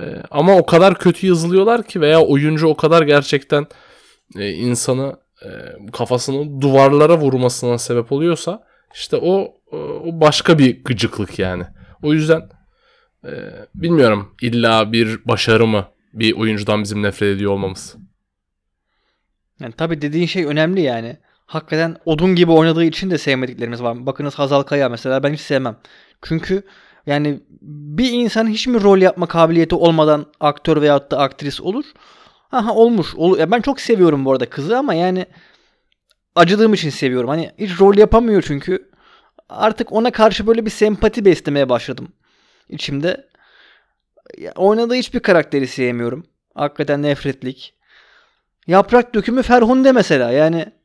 Ee, 0.00 0.22
ama 0.30 0.56
o 0.56 0.66
kadar 0.66 0.98
kötü 0.98 1.26
yazılıyorlar 1.26 1.82
ki 1.82 2.00
veya 2.00 2.20
oyuncu 2.20 2.68
o 2.68 2.76
kadar 2.76 3.02
gerçekten 3.02 3.66
e, 4.38 4.50
insanı 4.50 5.16
e, 5.44 5.48
kafasını 5.92 6.60
duvarlara 6.60 7.18
vurmasına 7.18 7.78
sebep 7.78 8.12
oluyorsa 8.12 8.64
işte 8.94 9.16
o 9.16 9.54
o 9.72 10.20
başka 10.20 10.58
bir 10.58 10.84
gıcıklık 10.84 11.38
yani. 11.38 11.64
O 12.02 12.12
yüzden 12.12 12.48
e, 13.24 13.32
bilmiyorum 13.74 14.34
illa 14.42 14.92
bir 14.92 15.24
başarı 15.24 15.66
mı 15.66 15.86
bir 16.12 16.36
oyuncudan 16.36 16.82
bizim 16.82 17.02
nefret 17.02 17.36
ediyor 17.36 17.52
olmamız. 17.52 17.96
Yani 19.60 19.72
tabii 19.72 20.02
dediğin 20.02 20.26
şey 20.26 20.44
önemli 20.44 20.80
yani. 20.80 21.16
Hakikaten 21.50 21.96
odun 22.04 22.34
gibi 22.34 22.52
oynadığı 22.52 22.84
için 22.84 23.10
de 23.10 23.18
sevmediklerimiz 23.18 23.82
var. 23.82 24.06
Bakınız 24.06 24.34
Hazal 24.34 24.62
Kaya 24.62 24.88
mesela 24.88 25.22
ben 25.22 25.32
hiç 25.32 25.40
sevmem. 25.40 25.76
Çünkü 26.22 26.62
yani 27.06 27.40
bir 27.62 28.12
insan 28.12 28.46
hiç 28.46 28.66
mi 28.66 28.82
rol 28.82 28.98
yapma 28.98 29.26
kabiliyeti 29.26 29.74
olmadan 29.74 30.26
aktör 30.40 30.82
veyahut 30.82 31.10
da 31.10 31.18
aktris 31.18 31.60
olur? 31.60 31.84
Aha 32.52 32.74
olmuş. 32.74 33.14
Ol 33.16 33.38
ya 33.38 33.50
ben 33.50 33.60
çok 33.60 33.80
seviyorum 33.80 34.24
bu 34.24 34.32
arada 34.32 34.50
kızı 34.50 34.78
ama 34.78 34.94
yani 34.94 35.26
acıdığım 36.34 36.74
için 36.74 36.90
seviyorum. 36.90 37.28
Hani 37.28 37.50
hiç 37.58 37.80
rol 37.80 37.96
yapamıyor 37.96 38.42
çünkü. 38.46 38.90
Artık 39.48 39.92
ona 39.92 40.10
karşı 40.10 40.46
böyle 40.46 40.64
bir 40.64 40.70
sempati 40.70 41.24
beslemeye 41.24 41.68
başladım 41.68 42.08
içimde. 42.68 43.28
Ya, 44.38 44.52
oynadığı 44.56 44.94
hiçbir 44.94 45.20
karakteri 45.20 45.66
sevmiyorum. 45.66 46.26
Hakikaten 46.54 47.02
nefretlik. 47.02 47.74
Yaprak 48.66 49.14
dökümü 49.14 49.42
Ferhunde 49.42 49.92
mesela 49.92 50.30
yani. 50.30 50.79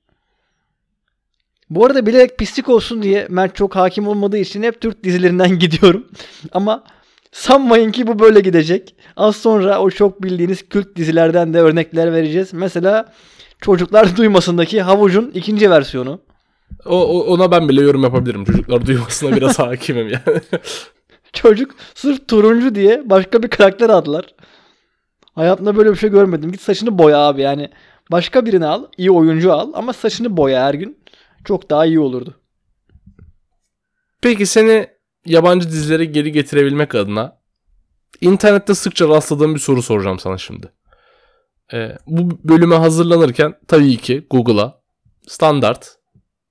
Bu 1.69 1.85
arada 1.85 2.05
bilerek 2.05 2.37
pislik 2.37 2.69
olsun 2.69 3.03
diye 3.03 3.27
Mert 3.29 3.55
çok 3.55 3.75
hakim 3.75 4.07
olmadığı 4.07 4.37
için 4.37 4.63
hep 4.63 4.81
Türk 4.81 5.03
dizilerinden 5.03 5.59
gidiyorum. 5.59 6.07
Ama 6.51 6.83
sanmayın 7.31 7.91
ki 7.91 8.07
bu 8.07 8.19
böyle 8.19 8.39
gidecek. 8.39 8.95
Az 9.17 9.35
sonra 9.35 9.79
o 9.79 9.89
çok 9.89 10.23
bildiğiniz 10.23 10.69
kült 10.69 10.95
dizilerden 10.95 11.53
de 11.53 11.59
örnekler 11.59 12.13
vereceğiz. 12.13 12.53
Mesela 12.53 13.13
Çocuklar 13.61 14.17
Duymasındaki 14.17 14.81
Havucun 14.81 15.31
ikinci 15.33 15.71
versiyonu. 15.71 16.19
O, 16.85 17.23
ona 17.23 17.51
ben 17.51 17.69
bile 17.69 17.81
yorum 17.81 18.03
yapabilirim. 18.03 18.45
Çocuklar 18.45 18.85
duymasına 18.85 19.35
biraz 19.35 19.59
hakimim 19.59 20.07
yani. 20.07 20.41
Çocuk 21.33 21.75
sırf 21.95 22.27
turuncu 22.27 22.75
diye 22.75 23.03
başka 23.05 23.43
bir 23.43 23.47
karakter 23.47 23.89
aldılar. 23.89 24.25
Hayatımda 25.35 25.77
böyle 25.77 25.91
bir 25.91 25.95
şey 25.95 26.09
görmedim. 26.09 26.51
Git 26.51 26.61
saçını 26.61 26.97
boya 26.97 27.17
abi 27.17 27.41
yani. 27.41 27.69
Başka 28.11 28.45
birini 28.45 28.65
al, 28.65 28.85
iyi 28.97 29.11
oyuncu 29.11 29.53
al 29.53 29.71
ama 29.73 29.93
saçını 29.93 30.37
boya 30.37 30.63
her 30.63 30.73
gün. 30.73 30.97
Çok 31.45 31.69
daha 31.69 31.85
iyi 31.85 31.99
olurdu. 31.99 32.35
Peki 34.21 34.45
seni 34.45 34.87
yabancı 35.25 35.69
dizilere 35.69 36.05
geri 36.05 36.31
getirebilmek 36.31 36.95
adına 36.95 37.39
internette 38.21 38.75
sıkça 38.75 39.07
rastladığım 39.07 39.55
bir 39.55 39.59
soru 39.59 39.81
soracağım 39.81 40.19
sana 40.19 40.37
şimdi. 40.37 40.71
Ee, 41.73 41.97
bu 42.07 42.39
bölüme 42.43 42.75
hazırlanırken 42.75 43.53
tabii 43.67 43.97
ki 43.97 44.27
Google'a 44.29 44.81
standart 45.27 45.97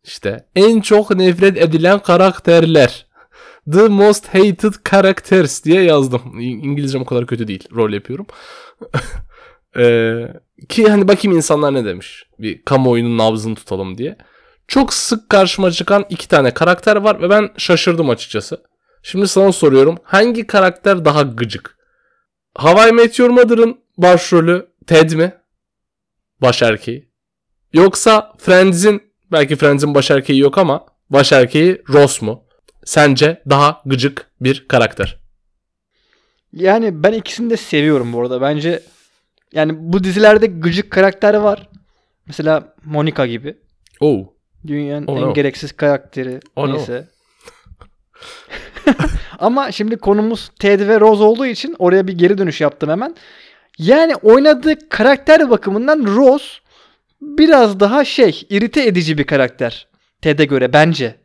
işte 0.05 0.47
en 0.57 0.81
çok 0.81 1.15
nefret 1.15 1.59
edilen 1.59 1.99
karakterler 1.99 3.07
The 3.73 3.89
most 3.89 4.27
hated 4.27 4.73
characters 4.91 5.65
diye 5.65 5.83
yazdım. 5.83 6.41
İngilizcem 6.41 7.03
o 7.03 7.05
kadar 7.05 7.27
kötü 7.27 7.49
değil. 7.49 7.69
Rol 7.75 7.93
yapıyorum. 7.93 8.27
Ee, 9.77 10.29
ki 10.69 10.89
hani 10.89 11.09
bakayım 11.09 11.37
insanlar 11.37 11.75
ne 11.75 11.85
demiş. 11.85 12.27
Bir 12.39 12.63
kamuoyunun 12.63 13.19
nabzını 13.19 13.55
tutalım 13.55 13.99
diye. 13.99 14.17
Çok 14.69 14.95
sık 14.95 15.29
karşıma 15.29 15.71
çıkan 15.71 16.07
iki 16.09 16.29
tane 16.29 16.55
karakter 16.55 16.97
var 16.97 17.23
ve 17.23 17.31
ben 17.31 17.51
şaşırdım 17.57 18.11
açıkçası. 18.11 18.63
Şimdi 19.03 19.29
sana 19.29 19.53
soruyorum. 19.53 19.99
Hangi 20.03 20.47
karakter 20.47 21.05
daha 21.05 21.23
gıcık? 21.23 21.79
Hawaii 22.55 22.93
Meteor 22.93 23.31
Mother'ın 23.31 23.81
başrolü 23.97 24.67
Ted 24.87 25.11
mi? 25.11 25.35
Baş 26.43 26.63
erkeği. 26.63 27.09
Yoksa 27.73 28.33
Friends'in 28.39 29.03
belki 29.33 29.57
Friends'in 29.57 29.95
baş 29.95 30.11
erkeği 30.11 30.39
yok 30.39 30.59
ama 30.59 30.87
baş 31.11 31.33
erkeği 31.33 31.83
Ross 31.89 32.23
mu? 32.23 32.45
Sence 32.85 33.43
daha 33.51 33.83
gıcık 33.87 34.31
bir 34.41 34.69
karakter. 34.69 35.19
Yani 36.53 37.03
ben 37.03 37.13
ikisini 37.13 37.51
de 37.51 37.57
seviyorum 37.57 38.13
bu 38.13 38.21
arada. 38.21 38.41
Bence 38.41 38.83
yani 39.53 39.73
bu 39.77 40.05
dizilerde 40.05 40.47
gıcık 40.47 40.91
karakter 40.91 41.35
var. 41.35 41.69
Mesela 42.27 42.75
Monica 42.85 43.27
gibi. 43.27 43.57
Oh. 44.01 44.34
Dünyanın 44.67 45.07
Oh 45.07 45.17
en 45.17 45.23
no. 45.23 45.35
gereksiz 45.35 45.73
karakteri. 45.73 46.41
Oh 46.57 46.69
no. 46.69 46.73
neyse. 46.75 47.09
Ama 49.39 49.73
şimdi 49.73 49.97
konumuz 49.97 50.51
Ted 50.59 50.89
ve 50.89 51.01
Rose 51.01 51.23
olduğu 51.23 51.47
için 51.47 51.77
oraya 51.79 52.07
bir 52.07 52.19
geri 52.19 52.39
dönüş 52.39 52.61
yaptım 52.61 52.91
hemen. 52.91 53.17
Yani 53.79 54.15
oynadığı 54.15 54.89
karakter 54.89 55.51
bakımından 55.51 56.05
Rose 56.17 56.47
biraz 57.21 57.81
daha 57.81 58.05
şey, 58.05 58.47
irite 58.51 58.87
edici 58.87 59.19
bir 59.19 59.25
karakter. 59.25 59.89
Ted'e 60.23 60.45
göre 60.45 60.73
bence. 60.73 61.21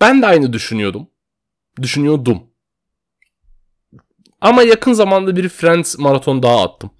Ben 0.00 0.22
de 0.22 0.26
aynı 0.26 0.52
düşünüyordum. 0.52 1.08
Düşünüyordum. 1.82 2.42
Ama 4.40 4.62
yakın 4.62 4.92
zamanda 4.92 5.36
bir 5.36 5.48
Friends 5.48 5.98
maraton 5.98 6.42
daha 6.42 6.62
attım. 6.62 6.90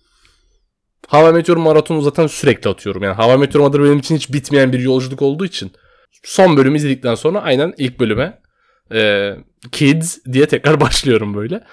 Hava 1.08 1.32
Meteor 1.32 1.56
maratonu 1.56 2.02
zaten 2.02 2.26
sürekli 2.26 2.70
atıyorum. 2.70 3.02
Yani 3.02 3.14
Hava 3.14 3.36
Meteor 3.36 3.64
Mother 3.64 3.82
benim 3.84 3.98
için 3.98 4.16
hiç 4.16 4.32
bitmeyen 4.32 4.72
bir 4.72 4.78
yolculuk 4.78 5.22
olduğu 5.22 5.44
için. 5.44 5.72
Son 6.24 6.56
bölümü 6.56 6.76
izledikten 6.76 7.14
sonra 7.14 7.40
aynen 7.42 7.74
ilk 7.78 8.00
bölüme 8.00 8.38
e, 8.92 9.32
Kids 9.72 10.18
diye 10.32 10.46
tekrar 10.46 10.80
başlıyorum 10.80 11.34
böyle. 11.34 11.64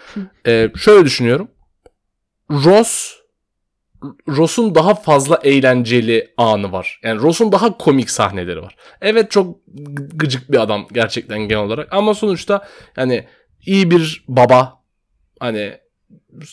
E, 0.48 0.72
şöyle 0.77 1.06
düşünüyorum. 1.06 1.48
Ross 2.51 3.15
Ross'un 4.27 4.75
daha 4.75 4.96
fazla 4.96 5.39
eğlenceli 5.44 6.34
anı 6.38 6.72
var. 6.72 7.00
Yani 7.04 7.22
Ross'un 7.22 7.51
daha 7.51 7.77
komik 7.77 8.10
sahneleri 8.10 8.62
var. 8.62 8.75
Evet 9.01 9.32
çok 9.32 9.58
gı- 9.75 10.18
gıcık 10.18 10.51
bir 10.51 10.62
adam 10.62 10.88
gerçekten 10.92 11.39
genel 11.39 11.63
olarak 11.63 11.88
ama 11.94 12.13
sonuçta 12.13 12.68
yani 12.98 13.27
iyi 13.65 13.92
bir 13.92 14.24
baba 14.27 14.74
hani 15.39 15.77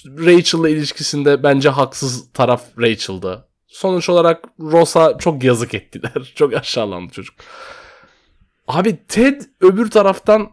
Rachel'la 0.07 0.69
ilişkisinde 0.69 1.43
bence 1.43 1.69
haksız 1.69 2.33
taraf 2.33 2.63
Rachel'dı. 2.79 3.49
Sonuç 3.67 4.09
olarak 4.09 4.45
Ross'a 4.61 5.19
çok 5.19 5.45
yazık 5.45 5.75
ettiler. 5.75 6.33
çok 6.35 6.55
aşağılandı 6.55 7.13
çocuk. 7.13 7.35
Abi 8.69 9.07
Ted 9.09 9.43
öbür 9.61 9.91
taraftan 9.91 10.51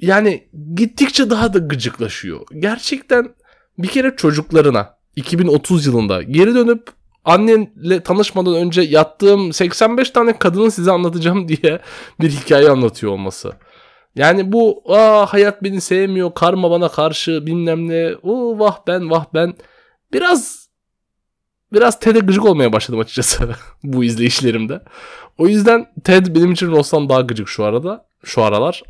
yani 0.00 0.48
gittikçe 0.74 1.30
daha 1.30 1.54
da 1.54 1.58
gıcıklaşıyor. 1.58 2.40
Gerçekten 2.58 3.34
bir 3.78 3.88
kere 3.88 4.16
çocuklarına 4.16 4.96
2030 5.16 5.86
yılında 5.86 6.22
geri 6.22 6.54
dönüp 6.54 6.90
annenle 7.24 8.02
tanışmadan 8.02 8.54
önce 8.54 8.82
yattığım 8.82 9.52
85 9.52 10.10
tane 10.10 10.38
kadını 10.38 10.70
size 10.70 10.90
anlatacağım 10.90 11.48
diye 11.62 11.80
bir 12.20 12.30
hikaye 12.30 12.70
anlatıyor 12.70 13.12
olması. 13.12 13.52
Yani 14.16 14.52
bu 14.52 14.82
Aa, 14.86 15.26
hayat 15.26 15.62
beni 15.62 15.80
sevmiyor, 15.80 16.34
karma 16.34 16.70
bana 16.70 16.88
karşı 16.88 17.46
bilmem 17.46 17.88
ne, 17.88 18.14
o 18.22 18.58
vah 18.58 18.78
ben 18.86 19.10
vah 19.10 19.24
ben 19.34 19.54
biraz 20.12 20.68
biraz 21.72 22.00
Ted'e 22.00 22.18
gıcık 22.18 22.44
olmaya 22.44 22.72
başladım 22.72 23.00
açıkçası 23.00 23.50
bu 23.84 24.04
izleyişlerimde. 24.04 24.80
O 25.38 25.48
yüzden 25.48 25.86
Ted 26.04 26.26
benim 26.26 26.52
için 26.52 26.70
Ross'tan 26.70 27.08
daha 27.08 27.20
gıcık 27.20 27.48
şu 27.48 27.64
arada, 27.64 28.06
şu 28.24 28.42
aralar. 28.42 28.82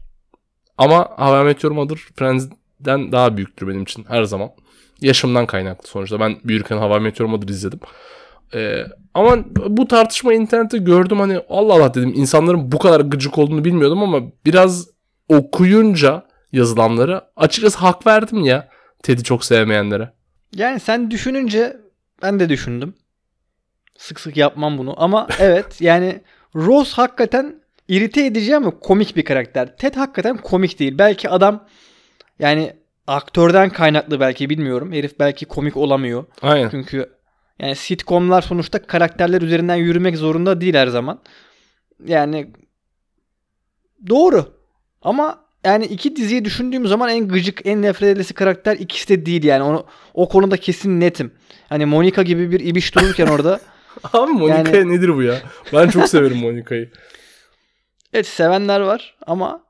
Ama 0.79 1.05
How 1.17 1.41
I 1.41 1.45
Met 1.45 1.64
Your 1.64 1.75
Mother 1.75 1.97
Friends'den 1.97 3.12
daha 3.12 3.37
büyüktür 3.37 3.69
benim 3.69 3.83
için 3.83 4.05
her 4.09 4.25
zaman. 4.25 4.50
Yaşımdan 5.00 5.47
kaynaklı 5.47 5.88
sonuçta. 5.88 6.21
Ben 6.21 6.37
büyürken 6.45 6.76
How 6.76 6.97
I 6.97 7.00
Met 7.00 7.21
Your 7.21 7.31
Mother 7.31 7.49
izledim. 7.49 7.81
Ee, 8.55 8.85
ama 9.14 9.38
bu 9.69 9.88
tartışmayı 9.88 10.41
internette 10.41 10.79
gördüm 10.79 11.21
hani 11.21 11.41
Allah 11.49 11.75
Allah 11.75 11.95
dedim 11.95 12.12
insanların 12.17 12.73
bu 12.73 12.79
kadar 12.79 13.00
gıcık 13.00 13.38
olduğunu 13.38 13.64
bilmiyordum 13.64 14.02
ama 14.02 14.21
biraz 14.47 14.92
okuyunca 15.37 16.27
yazılanları 16.53 17.25
açıkçası 17.37 17.79
hak 17.79 18.07
verdim 18.07 18.45
ya 18.45 18.69
Ted'i 19.03 19.25
çok 19.25 19.45
sevmeyenlere. 19.45 20.12
Yani 20.55 20.81
sen 20.81 21.11
düşününce 21.11 21.77
ben 22.23 22.41
de 22.41 22.49
düşündüm. 22.49 22.95
Sık 23.99 24.21
sık 24.21 24.37
yapmam 24.37 24.79
bunu 24.79 25.03
ama 25.03 25.29
evet 25.39 25.81
yani 25.81 26.21
Rose 26.57 26.93
hakikaten 26.93 27.62
irite 27.89 28.27
edici 28.27 28.57
ama 28.57 28.71
komik 28.81 29.17
bir 29.17 29.25
karakter. 29.25 29.77
Ted 29.77 29.95
hakikaten 29.95 30.37
komik 30.37 30.79
değil. 30.79 30.99
Belki 30.99 31.29
adam 31.29 31.67
yani 32.39 32.77
aktörden 33.07 33.71
kaynaklı 33.71 34.21
belki 34.21 34.51
bilmiyorum. 34.51 34.93
Herif 34.93 35.19
belki 35.19 35.47
komik 35.47 35.77
olamıyor. 35.77 36.25
Aynen. 36.43 36.71
Çünkü 36.71 37.11
yani 37.59 37.77
sitcomlar 37.77 38.43
sonuçta 38.43 38.83
karakterler 38.83 39.43
üzerinden 39.43 39.77
yürümek 39.77 40.17
zorunda 40.17 40.61
değil 40.61 40.75
her 40.75 40.87
zaman. 40.87 41.21
Yani 42.07 42.53
doğru. 44.09 44.62
Ama 45.02 45.38
yani 45.64 45.85
iki 45.87 46.16
diziyi 46.16 46.44
düşündüğüm 46.44 46.87
zaman 46.87 47.09
en 47.11 47.28
gıcık, 47.28 47.66
en 47.66 47.82
nefret 47.82 48.09
edilesi 48.11 48.35
karakter 48.35 48.76
ikisi 48.76 49.09
de 49.09 49.26
değil 49.26 49.44
yani. 49.44 49.62
Onu, 49.62 49.87
o 50.14 50.28
konuda 50.28 50.56
kesin 50.56 51.00
netim. 51.00 51.32
Hani 51.68 51.87
Monica 51.87 52.23
gibi 52.23 52.50
bir 52.50 52.61
ibiş 52.61 52.94
dururken 52.94 53.26
orada 53.26 53.61
Abi 54.12 54.32
Monica 54.32 54.76
Yani- 54.76 54.88
nedir 54.97 55.14
bu 55.16 55.23
ya? 55.23 55.38
Ben 55.73 55.88
çok 55.88 56.09
severim 56.09 56.37
Monica'yı. 56.38 56.90
Evet 58.12 58.26
sevenler 58.26 58.80
var 58.80 59.16
ama 59.26 59.61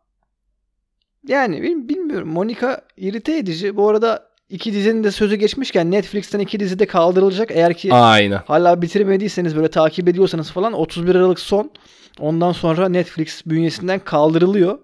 yani 1.28 1.62
bil- 1.62 1.88
bilmiyorum. 1.88 2.28
Monica 2.28 2.80
irite 2.96 3.36
edici. 3.36 3.76
Bu 3.76 3.88
arada 3.88 4.28
iki 4.50 4.72
dizinin 4.72 5.04
de 5.04 5.10
sözü 5.10 5.36
geçmişken 5.36 5.90
Netflix'ten 5.90 6.38
iki 6.40 6.60
dizi 6.60 6.78
de 6.78 6.86
kaldırılacak. 6.86 7.50
Eğer 7.50 7.74
ki 7.74 7.94
Aynen. 7.94 8.40
hala 8.46 8.82
bitirmediyseniz 8.82 9.56
böyle 9.56 9.68
takip 9.70 10.08
ediyorsanız 10.08 10.50
falan 10.50 10.72
31 10.72 11.14
Aralık 11.14 11.40
son. 11.40 11.70
Ondan 12.18 12.52
sonra 12.52 12.88
Netflix 12.88 13.46
bünyesinden 13.46 13.98
kaldırılıyor. 13.98 14.78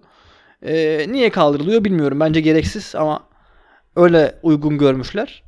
Ee, 0.63 1.05
niye 1.09 1.29
kaldırılıyor 1.29 1.83
bilmiyorum. 1.83 2.19
Bence 2.19 2.41
gereksiz 2.41 2.95
ama 2.95 3.23
öyle 3.95 4.35
uygun 4.43 4.77
görmüşler. 4.77 5.43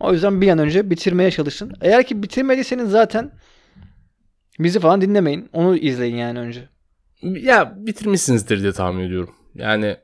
O 0.00 0.12
yüzden 0.12 0.40
bir 0.40 0.48
an 0.48 0.58
önce 0.58 0.90
bitirmeye 0.90 1.30
çalışın. 1.30 1.72
Eğer 1.80 2.06
ki 2.06 2.22
bitirmediyseniz 2.22 2.90
zaten 2.90 3.30
bizi 4.58 4.80
falan 4.80 5.00
dinlemeyin. 5.00 5.48
Onu 5.52 5.76
izleyin 5.76 6.16
yani 6.16 6.38
önce. 6.38 6.68
Ya 7.22 7.74
bitirmişsinizdir 7.76 8.62
diye 8.62 8.72
tahmin 8.72 9.04
ediyorum. 9.04 9.34
Yani 9.54 9.96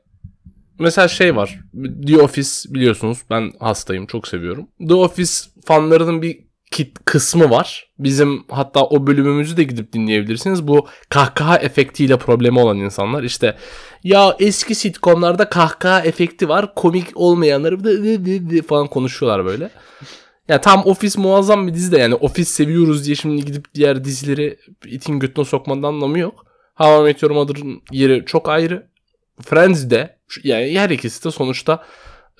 mesela 0.79 1.07
şey 1.07 1.35
var. 1.35 1.59
The 2.07 2.17
Office 2.17 2.73
biliyorsunuz 2.73 3.19
ben 3.29 3.51
hastayım 3.59 4.05
çok 4.05 4.27
seviyorum. 4.27 4.67
The 4.87 4.93
Office 4.93 5.31
fanlarının 5.65 6.21
bir 6.21 6.42
kit 6.73 7.05
kısmı 7.05 7.49
var. 7.49 7.89
Bizim 7.99 8.43
hatta 8.49 8.83
o 8.85 9.07
bölümümüzü 9.07 9.57
de 9.57 9.63
gidip 9.63 9.93
dinleyebilirsiniz. 9.93 10.67
Bu 10.67 10.87
kahkaha 11.09 11.57
efektiyle 11.57 12.17
problemi 12.17 12.59
olan 12.59 12.77
insanlar 12.77 13.23
işte 13.23 13.57
ya 14.03 14.35
eski 14.39 14.75
sitcomlarda 14.75 15.49
kahkaha 15.49 16.01
efekti 16.01 16.49
var. 16.49 16.75
Komik 16.75 17.07
olmayanları 17.15 17.83
dı 17.83 18.61
falan 18.61 18.87
konuşuyorlar 18.87 19.45
böyle. 19.45 19.69
Ya 20.47 20.61
tam 20.61 20.85
Office 20.85 21.21
muazzam 21.21 21.67
bir 21.67 21.73
dizi 21.73 21.91
de 21.91 21.97
yani 21.97 22.15
Office 22.15 22.49
seviyoruz 22.49 23.05
diye 23.05 23.15
şimdi 23.15 23.45
gidip 23.45 23.73
diğer 23.73 24.03
dizileri 24.03 24.57
itin 24.85 25.19
götüne 25.19 25.45
sokmanın 25.45 25.83
anlamı 25.83 26.19
yok. 26.19 26.45
How 26.75 27.01
I 27.01 27.03
Met 27.03 27.21
Your 27.21 27.31
Mother'ın 27.31 27.81
yeri 27.91 28.25
çok 28.25 28.49
ayrı. 28.49 28.87
Friends 29.41 29.89
de 29.89 30.17
yani 30.43 30.79
her 30.79 30.89
ikisi 30.89 31.23
de 31.23 31.31
sonuçta 31.31 31.83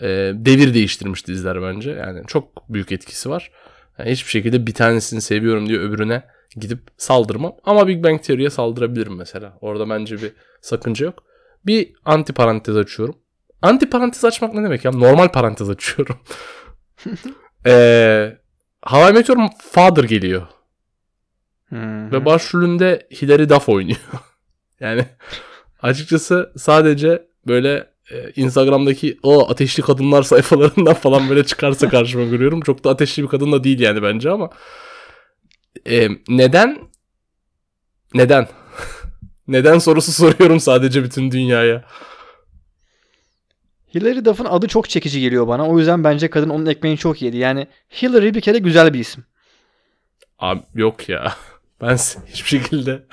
e, 0.02 0.08
devir 0.34 0.74
değiştirmiş 0.74 1.28
diziler 1.28 1.62
bence. 1.62 1.92
Yani 1.92 2.22
çok 2.28 2.70
büyük 2.70 2.92
etkisi 2.92 3.30
var. 3.30 3.52
Yani 4.00 4.12
hiçbir 4.12 4.30
şekilde 4.30 4.68
bir 4.68 4.74
tanesini 4.74 5.22
seviyorum 5.22 5.70
diye 5.70 5.80
öbürüne 5.80 6.24
gidip 6.56 6.80
saldırmam. 6.98 7.56
Ama 7.64 7.88
Big 7.88 8.04
Bang 8.04 8.24
Theory'ye 8.24 8.50
saldırabilirim 8.50 9.16
mesela. 9.16 9.58
Orada 9.62 9.90
bence 9.90 10.22
bir 10.22 10.34
sakınca 10.62 11.06
yok. 11.06 11.24
Bir 11.66 11.94
anti 12.06 12.34
parantez 12.34 12.78
açıyorum. 12.78 13.16
Anti 13.62 13.90
parantez 13.90 14.26
açmak 14.26 14.54
ne 14.54 14.64
demek 14.64 14.86
ya? 14.86 14.92
Normal 14.92 15.28
parantez 15.28 15.70
açıyorum. 15.70 16.20
Eee 17.66 18.38
How 18.86 19.10
I 19.10 19.14
Met 19.14 19.30
Your 19.30 19.50
Father 19.62 20.04
geliyor. 20.04 20.48
Hmm. 21.70 22.12
Ve 22.12 22.26
başrolünde 22.26 23.08
Hilary 23.22 23.50
Duff 23.50 23.70
oynuyor. 23.70 24.00
yani 24.80 25.06
açıkçası 25.82 26.54
sadece 26.58 27.28
böyle 27.48 27.93
Instagram'daki 28.36 29.18
o 29.24 29.50
ateşli 29.50 29.84
kadınlar 29.84 30.24
sayfalarından 30.34 30.94
falan 30.94 31.30
böyle 31.30 31.44
çıkarsa 31.44 31.90
karşıma 31.90 32.26
görüyorum. 32.26 32.62
Çok 32.62 32.84
da 32.84 32.90
ateşli 32.90 33.24
bir 33.24 33.28
kadın 33.28 33.52
da 33.52 33.64
değil 33.64 33.80
yani 33.80 34.04
bence 34.04 34.30
ama. 34.30 34.50
E, 35.90 36.10
neden? 36.28 36.78
Neden? 38.14 38.48
neden 39.48 39.80
sorusu 39.80 40.12
soruyorum 40.12 40.60
sadece 40.60 41.04
bütün 41.04 41.32
dünyaya. 41.32 41.84
Hilary 43.96 44.26
Duff'ın 44.26 44.46
adı 44.46 44.68
çok 44.68 44.90
çekici 44.90 45.22
geliyor 45.22 45.48
bana. 45.48 45.68
O 45.70 45.80
yüzden 45.80 46.04
bence 46.04 46.30
kadın 46.30 46.50
onun 46.50 46.66
ekmeğini 46.66 46.98
çok 46.98 47.22
yedi. 47.22 47.38
Yani 47.38 47.68
Hillary 48.02 48.34
bir 48.34 48.42
kere 48.42 48.58
güzel 48.58 48.94
bir 48.94 49.00
isim. 49.00 49.24
Abi 50.40 50.62
yok 50.76 51.10
ya. 51.10 51.36
Ben 51.82 51.98
hiçbir 52.28 52.50
şekilde 52.50 53.04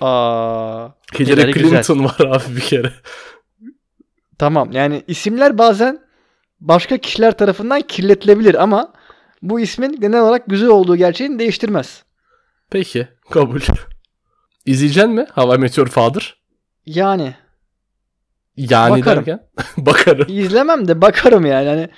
Aa, 0.00 0.88
Hillary 1.18 1.32
Hillary 1.36 1.52
güzel. 1.52 1.82
Clinton 1.82 2.04
var 2.04 2.20
abi 2.20 2.56
bir 2.56 2.60
kere. 2.60 2.92
Tamam 4.38 4.72
yani 4.72 5.02
isimler 5.06 5.58
bazen 5.58 6.00
başka 6.60 6.98
kişiler 6.98 7.38
tarafından 7.38 7.80
kirletilebilir 7.80 8.62
ama 8.62 8.92
bu 9.42 9.60
ismin 9.60 10.00
genel 10.00 10.20
olarak 10.20 10.46
güzel 10.46 10.68
olduğu 10.68 10.96
gerçeğini 10.96 11.38
değiştirmez. 11.38 12.02
Peki 12.70 13.08
kabul. 13.30 13.60
İzleyeceksin 14.66 15.12
mi 15.12 15.26
How 15.34 15.54
I 15.54 15.58
Met 15.58 15.78
Your 15.78 15.88
Father? 15.88 16.36
Yani 16.86 17.34
Yani 18.56 19.00
Bakarım. 19.00 19.26
derken 19.26 19.46
bakarım. 19.76 20.26
izlemem 20.28 20.88
de 20.88 21.00
bakarım 21.02 21.46
yani. 21.46 21.68
Hani 21.68 21.88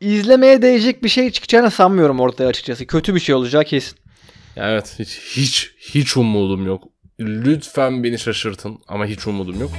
izlemeye 0.00 0.62
değecek 0.62 1.04
bir 1.04 1.08
şey 1.08 1.30
çıkacağını 1.30 1.70
sanmıyorum 1.70 2.20
ortaya 2.20 2.46
açıkçası. 2.48 2.86
Kötü 2.86 3.14
bir 3.14 3.20
şey 3.20 3.34
olacağı 3.34 3.64
kesin. 3.64 3.98
Evet 4.56 4.94
hiç 4.98 5.20
hiç 5.36 5.74
hiç 5.94 6.16
umudum 6.16 6.66
yok. 6.66 6.84
Lütfen 7.20 8.04
beni 8.04 8.18
şaşırtın 8.18 8.78
ama 8.88 9.06
hiç 9.06 9.26
umudum 9.26 9.60
yok. 9.60 9.70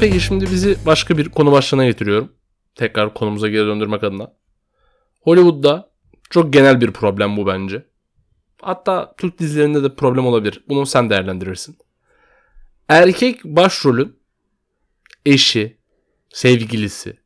Peki 0.00 0.20
şimdi 0.20 0.44
bizi 0.44 0.76
başka 0.86 1.18
bir 1.18 1.28
konu 1.28 1.52
başlığına 1.52 1.84
getiriyorum. 1.84 2.32
Tekrar 2.74 3.14
konumuza 3.14 3.48
geri 3.48 3.66
döndürmek 3.66 4.04
adına. 4.04 4.32
Hollywood'da 5.20 5.90
çok 6.30 6.52
genel 6.52 6.80
bir 6.80 6.92
problem 6.92 7.36
bu 7.36 7.46
bence. 7.46 7.86
Hatta 8.62 9.14
Türk 9.18 9.38
dizilerinde 9.38 9.82
de 9.82 9.94
problem 9.94 10.26
olabilir. 10.26 10.64
Bunu 10.68 10.86
sen 10.86 11.10
değerlendirirsin. 11.10 11.76
Erkek 12.88 13.44
başrolün 13.44 14.18
eşi, 15.26 15.78
sevgilisi, 16.30 17.18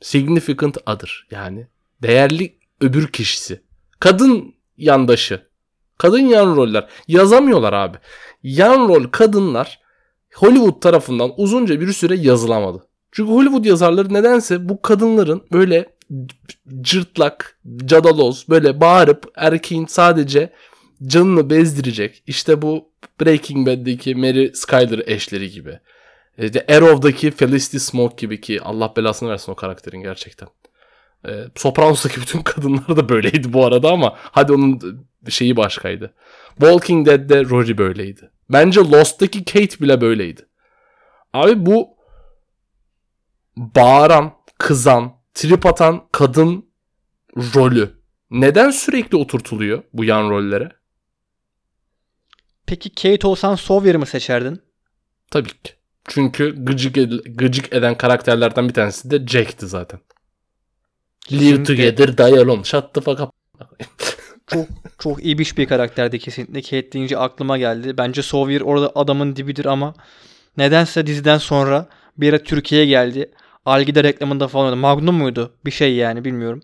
significant 0.00 0.78
other 0.86 1.26
yani 1.30 1.68
değerli 2.02 2.58
öbür 2.80 3.08
kişisi, 3.08 3.62
kadın 4.00 4.54
yandaşı, 4.76 5.48
kadın 5.98 6.26
yan 6.26 6.56
roller 6.56 6.88
yazamıyorlar 7.08 7.72
abi. 7.72 7.98
Yan 8.42 8.88
rol 8.88 9.04
kadınlar 9.04 9.83
Hollywood 10.34 10.80
tarafından 10.80 11.32
uzunca 11.36 11.80
bir 11.80 11.92
süre 11.92 12.16
yazılamadı. 12.16 12.86
Çünkü 13.12 13.32
Hollywood 13.32 13.64
yazarları 13.64 14.14
nedense 14.14 14.68
bu 14.68 14.82
kadınların 14.82 15.42
böyle 15.52 15.86
cırtlak, 16.80 17.58
cadaloz 17.84 18.46
böyle 18.48 18.80
bağırıp 18.80 19.32
erkeğin 19.36 19.86
sadece 19.86 20.52
canını 21.06 21.50
bezdirecek. 21.50 22.22
İşte 22.26 22.62
bu 22.62 22.88
Breaking 23.20 23.68
Bad'deki 23.68 24.14
Mary 24.14 24.50
Skyler 24.54 25.02
eşleri 25.06 25.50
gibi. 25.50 25.78
E, 26.38 26.52
The 26.52 26.76
Arrow'daki 26.76 27.30
Felicity 27.30 27.76
Smoke 27.76 28.16
gibi 28.18 28.40
ki 28.40 28.62
Allah 28.62 28.92
belasını 28.96 29.30
versin 29.30 29.52
o 29.52 29.54
karakterin 29.54 30.02
gerçekten. 30.02 30.48
E, 31.28 31.44
Sopranos'taki 31.56 32.20
bütün 32.20 32.42
kadınlar 32.42 32.96
da 32.96 33.08
böyleydi 33.08 33.52
bu 33.52 33.66
arada 33.66 33.90
ama 33.90 34.16
hadi 34.18 34.52
onun 34.52 34.80
şeyi 35.28 35.56
başkaydı. 35.56 36.14
Walking 36.48 37.06
Dead'de 37.06 37.44
Rory 37.44 37.78
böyleydi. 37.78 38.30
Bence 38.50 38.80
Lost'taki 38.80 39.44
Kate 39.44 39.80
bile 39.80 40.00
böyleydi. 40.00 40.46
Abi 41.32 41.66
bu 41.66 41.88
bağıran, 43.56 44.32
kızan, 44.58 45.12
trip 45.34 45.66
atan 45.66 46.08
kadın 46.12 46.70
rolü 47.36 47.90
neden 48.30 48.70
sürekli 48.70 49.16
oturtuluyor 49.16 49.82
bu 49.92 50.04
yan 50.04 50.30
rollere? 50.30 50.72
Peki 52.66 52.94
Kate 52.94 53.26
olsan 53.26 53.54
Sawyer'ı 53.54 53.98
mı 53.98 54.06
seçerdin? 54.06 54.62
Tabii 55.30 55.48
ki. 55.48 55.72
Çünkü 56.08 56.64
gıcık, 56.64 56.96
ed- 56.96 57.36
gıcık 57.36 57.72
eden 57.72 57.98
karakterlerden 57.98 58.68
bir 58.68 58.74
tanesi 58.74 59.10
de 59.10 59.26
Jack'ti 59.26 59.66
zaten. 59.66 60.00
Live 61.32 61.64
together, 61.64 62.08
die 62.18 62.40
alone. 62.40 62.64
Shut 62.64 62.94
the 62.94 63.00
fuck 63.00 63.20
up. 63.20 63.30
Çok 64.46 64.66
çok 64.98 65.26
ibiş 65.26 65.58
bir 65.58 65.66
karakterdi 65.66 66.18
kesinlikle. 66.18 66.62
Kate 66.62 66.92
deyince 66.92 67.18
aklıma 67.18 67.58
geldi. 67.58 67.98
Bence 67.98 68.22
Sawyer 68.22 68.60
orada 68.60 68.92
adamın 68.94 69.36
dibidir 69.36 69.64
ama 69.64 69.94
nedense 70.56 71.06
diziden 71.06 71.38
sonra 71.38 71.88
bir 72.16 72.32
ara 72.32 72.42
Türkiye'ye 72.42 72.86
geldi. 72.86 73.30
Algida 73.66 74.04
reklamında 74.04 74.48
falan 74.48 74.64
oynadı. 74.64 74.80
Magnum 74.80 75.14
muydu? 75.14 75.54
Bir 75.66 75.70
şey 75.70 75.94
yani 75.94 76.24
bilmiyorum. 76.24 76.62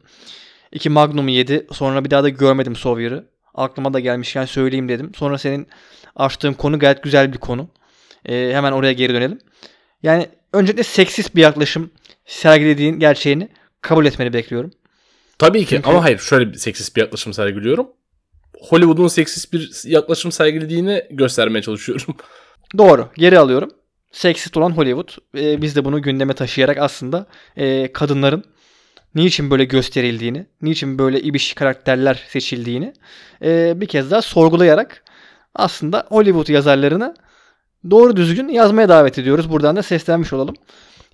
İki 0.72 0.90
Magnum'u 0.90 1.30
yedi. 1.30 1.66
Sonra 1.72 2.04
bir 2.04 2.10
daha 2.10 2.22
da 2.22 2.28
görmedim 2.28 2.76
Sawyer'ı. 2.76 3.24
Aklıma 3.54 3.94
da 3.94 4.00
gelmişken 4.00 4.44
söyleyeyim 4.44 4.88
dedim. 4.88 5.12
Sonra 5.14 5.38
senin 5.38 5.68
açtığın 6.16 6.52
konu 6.52 6.78
gayet 6.78 7.02
güzel 7.02 7.32
bir 7.32 7.38
konu. 7.38 7.68
Ee, 8.26 8.50
hemen 8.54 8.72
oraya 8.72 8.92
geri 8.92 9.14
dönelim. 9.14 9.38
Yani 10.02 10.28
öncelikle 10.52 10.82
seksist 10.82 11.34
bir 11.36 11.42
yaklaşım 11.42 11.90
sergilediğin 12.26 12.98
gerçeğini 12.98 13.48
kabul 13.80 14.06
etmeni 14.06 14.32
bekliyorum. 14.32 14.70
Tabii 15.38 15.60
ki 15.64 15.66
Çünkü- 15.76 15.88
ama 15.88 16.04
hayır 16.04 16.18
şöyle 16.18 16.52
bir 16.52 16.58
seksist 16.58 16.96
bir 16.96 17.00
yaklaşım 17.00 17.32
sergiliyorum. 17.32 17.86
Hollywood'un 18.60 19.08
seksist 19.08 19.52
bir 19.52 19.70
yaklaşım 19.84 20.32
sergilediğini 20.32 21.02
göstermeye 21.10 21.62
çalışıyorum. 21.62 22.16
Doğru. 22.78 23.08
Geri 23.16 23.38
alıyorum. 23.38 23.70
Seksist 24.12 24.56
olan 24.56 24.70
Hollywood. 24.70 25.08
Ee, 25.38 25.62
biz 25.62 25.76
de 25.76 25.84
bunu 25.84 26.02
gündeme 26.02 26.32
taşıyarak 26.32 26.78
aslında 26.78 27.26
e, 27.56 27.92
kadınların 27.92 28.44
niçin 29.14 29.50
böyle 29.50 29.64
gösterildiğini, 29.64 30.46
niçin 30.62 30.98
böyle 30.98 31.20
ibiş 31.20 31.54
karakterler 31.54 32.24
seçildiğini 32.28 32.92
e, 33.44 33.72
bir 33.80 33.86
kez 33.86 34.10
daha 34.10 34.22
sorgulayarak 34.22 35.04
aslında 35.54 36.06
Hollywood 36.08 36.48
yazarlarını 36.48 37.14
doğru 37.90 38.16
düzgün 38.16 38.48
yazmaya 38.48 38.88
davet 38.88 39.18
ediyoruz. 39.18 39.50
Buradan 39.50 39.76
da 39.76 39.82
seslenmiş 39.82 40.32
olalım. 40.32 40.54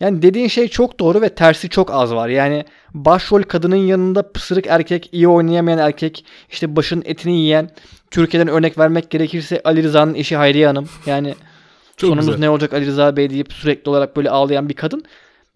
Yani 0.00 0.22
dediğin 0.22 0.48
şey 0.48 0.68
çok 0.68 1.00
doğru 1.00 1.22
ve 1.22 1.28
tersi 1.28 1.68
çok 1.68 1.90
az 1.90 2.14
var. 2.14 2.28
Yani 2.28 2.64
başrol 2.94 3.42
kadının 3.42 3.76
yanında 3.76 4.32
pısırık 4.32 4.66
erkek, 4.66 5.08
iyi 5.12 5.28
oynayamayan 5.28 5.78
erkek, 5.78 6.24
işte 6.50 6.76
başın 6.76 7.02
etini 7.04 7.36
yiyen, 7.36 7.70
Türkiye'den 8.10 8.48
örnek 8.48 8.78
vermek 8.78 9.10
gerekirse 9.10 9.60
Ali 9.64 9.82
Rıza'nın 9.82 10.14
eşi 10.14 10.36
Hayriye 10.36 10.66
Hanım. 10.66 10.88
Yani 11.06 11.34
Çok 11.96 12.08
sonumuz 12.08 12.26
güzel. 12.26 12.38
ne 12.40 12.50
olacak 12.50 12.74
Ali 12.74 12.86
Rıza 12.86 13.16
Bey 13.16 13.30
deyip 13.30 13.52
sürekli 13.52 13.90
olarak 13.90 14.16
böyle 14.16 14.30
ağlayan 14.30 14.68
bir 14.68 14.74
kadın. 14.74 15.04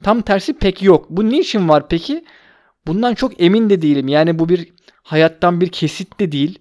Tam 0.02 0.22
tersi 0.22 0.52
pek 0.52 0.82
yok. 0.82 1.06
Bu 1.10 1.28
niçin 1.28 1.68
var 1.68 1.88
peki? 1.88 2.24
Bundan 2.86 3.14
çok 3.14 3.42
emin 3.42 3.70
de 3.70 3.82
değilim. 3.82 4.08
Yani 4.08 4.38
bu 4.38 4.48
bir 4.48 4.68
hayattan 5.02 5.60
bir 5.60 5.68
kesit 5.68 6.20
de 6.20 6.32
değil. 6.32 6.58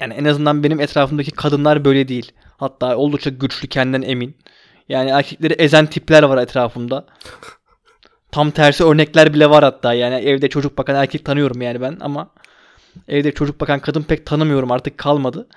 Yani 0.00 0.14
en 0.14 0.24
azından 0.24 0.62
benim 0.62 0.80
etrafımdaki 0.80 1.30
kadınlar 1.30 1.84
böyle 1.84 2.08
değil. 2.08 2.32
Hatta 2.56 2.96
oldukça 2.96 3.30
güçlü 3.30 3.68
kendinden 3.68 4.08
emin. 4.08 4.36
Yani 4.88 5.10
erkekleri 5.10 5.52
ezen 5.52 5.86
tipler 5.86 6.22
var 6.22 6.42
etrafımda. 6.42 7.06
Tam 8.32 8.50
tersi 8.50 8.84
örnekler 8.84 9.34
bile 9.34 9.50
var 9.50 9.64
hatta. 9.64 9.94
Yani 9.94 10.14
evde 10.14 10.48
çocuk 10.48 10.78
bakan 10.78 10.96
erkek 10.96 11.24
tanıyorum 11.24 11.62
yani 11.62 11.80
ben 11.80 11.96
ama 12.00 12.30
evde 13.08 13.32
çocuk 13.32 13.60
bakan 13.60 13.80
kadın 13.80 14.02
pek 14.02 14.26
tanımıyorum 14.26 14.72
artık 14.72 14.98
kalmadı. 14.98 15.48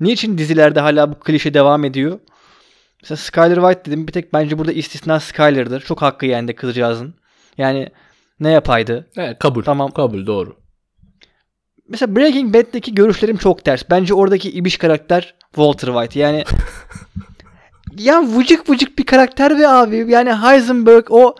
Niçin 0.00 0.38
dizilerde 0.38 0.80
hala 0.80 1.12
bu 1.12 1.20
klişe 1.20 1.54
devam 1.54 1.84
ediyor? 1.84 2.18
Mesela 3.02 3.16
Skyler 3.16 3.56
White 3.56 3.84
dedim. 3.84 4.06
Bir 4.06 4.12
tek 4.12 4.32
bence 4.32 4.58
burada 4.58 4.72
istisna 4.72 5.20
Skyler'dır. 5.20 5.80
Çok 5.80 6.02
hakkı 6.02 6.26
yendi 6.26 6.54
kızcağızın. 6.54 7.14
Yani 7.58 7.88
ne 8.40 8.50
yapaydı? 8.50 9.10
Evet, 9.16 9.38
kabul. 9.38 9.62
Tamam. 9.62 9.90
Kabul 9.90 10.26
doğru. 10.26 10.56
Mesela 11.88 12.16
Breaking 12.16 12.54
Bad'deki 12.54 12.94
görüşlerim 12.94 13.36
çok 13.36 13.64
ters. 13.64 13.82
Bence 13.90 14.14
oradaki 14.14 14.50
ibiş 14.50 14.76
karakter 14.78 15.34
Walter 15.54 15.88
White. 15.88 16.20
Yani 16.20 16.44
yani 17.98 18.36
vıcık 18.36 18.70
vıcık 18.70 18.98
bir 18.98 19.06
karakter 19.06 19.58
ve 19.58 19.68
abi. 19.68 20.06
Yani 20.08 20.32
Heisenberg 20.34 21.06
o 21.10 21.34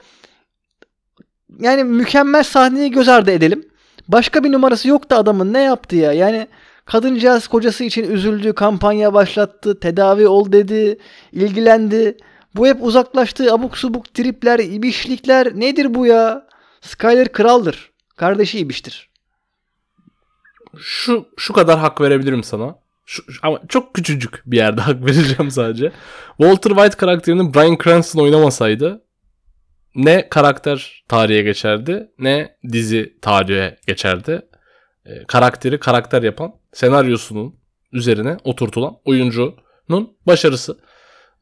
yani 1.60 1.84
mükemmel 1.84 2.42
sahneyi 2.42 2.90
göz 2.90 3.08
ardı 3.08 3.30
edelim. 3.30 3.68
Başka 4.08 4.44
bir 4.44 4.52
numarası 4.52 4.88
yoktu 4.88 5.16
adamın. 5.16 5.52
Ne 5.52 5.62
yaptı 5.62 5.96
ya? 5.96 6.12
Yani 6.12 6.48
kadıncağız 6.84 7.48
kocası 7.48 7.84
için 7.84 8.10
üzüldü, 8.10 8.52
kampanya 8.52 9.14
başlattı, 9.14 9.80
tedavi 9.80 10.28
ol 10.28 10.52
dedi, 10.52 10.98
ilgilendi. 11.32 12.16
Bu 12.54 12.66
hep 12.66 12.76
uzaklaştığı 12.80 13.52
abuk 13.52 13.78
subuk 13.78 14.14
tripler, 14.14 14.58
ibişlikler. 14.58 15.60
Nedir 15.60 15.94
bu 15.94 16.06
ya? 16.06 16.46
Skyler 16.80 17.32
kraldır. 17.32 17.90
Kardeşi 18.16 18.58
ibiştir. 18.58 19.10
Şu 20.78 21.26
şu 21.36 21.52
kadar 21.52 21.78
hak 21.78 22.00
verebilirim 22.00 22.42
sana. 22.42 22.78
Şu, 23.10 23.22
ama 23.42 23.60
çok 23.68 23.94
küçücük 23.94 24.42
bir 24.46 24.56
yerde 24.56 24.80
hak 24.80 25.06
vereceğim 25.06 25.50
sadece. 25.50 25.92
Walter 26.36 26.70
White 26.70 26.96
karakterinin 26.96 27.54
Bryan 27.54 27.78
Cranston 27.84 28.22
oynamasaydı 28.22 29.04
ne 29.94 30.28
karakter 30.28 31.04
tarihe 31.08 31.42
geçerdi 31.42 32.10
ne 32.18 32.56
dizi 32.72 33.18
tarihe 33.22 33.76
geçerdi. 33.86 34.42
E, 35.06 35.24
karakteri 35.24 35.80
karakter 35.80 36.22
yapan 36.22 36.52
senaryosunun 36.72 37.54
üzerine 37.92 38.36
oturtulan 38.44 38.96
oyuncunun 39.04 40.16
başarısı. 40.26 40.78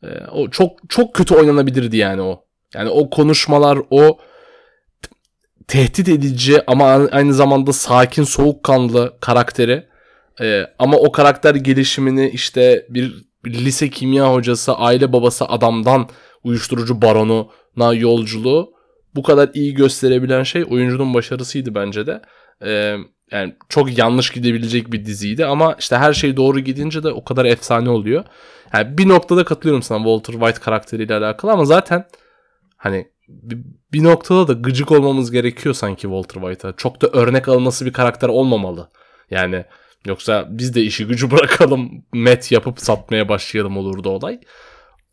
E, 0.02 0.08
o 0.32 0.50
çok 0.50 0.78
çok 0.88 1.14
kötü 1.14 1.34
oynanabilirdi 1.34 1.96
yani 1.96 2.22
o. 2.22 2.44
Yani 2.74 2.88
o 2.88 3.10
konuşmalar, 3.10 3.78
o 3.90 4.18
tehdit 5.66 6.08
edici 6.08 6.62
ama 6.66 6.86
aynı 7.12 7.34
zamanda 7.34 7.72
sakin, 7.72 8.24
soğukkanlı 8.24 9.18
karakteri. 9.20 9.87
E, 10.40 10.66
ama 10.78 10.96
o 10.96 11.12
karakter 11.12 11.54
gelişimini 11.54 12.28
işte 12.28 12.86
bir, 12.88 13.14
bir 13.44 13.54
lise 13.54 13.90
kimya 13.90 14.32
hocası, 14.32 14.74
aile 14.74 15.12
babası 15.12 15.44
adamdan 15.44 16.08
uyuşturucu 16.44 17.02
baronuna 17.02 17.94
yolculuğu 17.94 18.72
bu 19.14 19.22
kadar 19.22 19.50
iyi 19.54 19.74
gösterebilen 19.74 20.42
şey 20.42 20.64
oyuncunun 20.70 21.14
başarısıydı 21.14 21.74
bence 21.74 22.06
de. 22.06 22.22
E, 22.64 22.96
yani 23.30 23.56
çok 23.68 23.98
yanlış 23.98 24.30
gidebilecek 24.30 24.92
bir 24.92 25.04
diziydi 25.04 25.46
ama 25.46 25.76
işte 25.78 25.96
her 25.96 26.12
şey 26.12 26.36
doğru 26.36 26.60
gidince 26.60 27.02
de 27.02 27.08
o 27.08 27.24
kadar 27.24 27.44
efsane 27.44 27.90
oluyor. 27.90 28.24
Yani 28.72 28.98
bir 28.98 29.08
noktada 29.08 29.44
katılıyorum 29.44 29.82
sana 29.82 29.98
Walter 29.98 30.32
White 30.32 30.60
karakteriyle 30.60 31.14
alakalı 31.14 31.52
ama 31.52 31.64
zaten 31.64 32.04
hani 32.76 33.08
bir 33.92 34.04
noktada 34.04 34.48
da 34.48 34.52
gıcık 34.52 34.92
olmamız 34.92 35.30
gerekiyor 35.30 35.74
sanki 35.74 36.02
Walter 36.02 36.40
White'a. 36.40 36.72
Çok 36.76 37.02
da 37.02 37.08
örnek 37.08 37.48
alınması 37.48 37.86
bir 37.86 37.92
karakter 37.92 38.28
olmamalı. 38.28 38.90
Yani 39.30 39.64
yoksa 40.08 40.46
biz 40.50 40.74
de 40.74 40.82
işi 40.82 41.06
gücü 41.06 41.30
bırakalım, 41.30 42.04
met 42.12 42.52
yapıp 42.52 42.80
satmaya 42.80 43.28
başlayalım 43.28 43.76
olurdu 43.76 44.08
olay. 44.08 44.40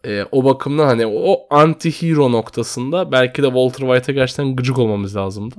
Ee, 0.06 0.26
o 0.32 0.46
bakımdan 0.46 0.86
hani 0.86 1.06
o 1.06 1.48
anti-hero 1.50 2.32
noktasında 2.32 3.12
belki 3.12 3.44
de 3.44 3.48
Walter 3.48 3.88
White'a 3.88 4.14
gerçekten 4.14 4.56
gıcık 4.56 4.80
olmamız 4.80 5.16
lazımdı. 5.16 5.56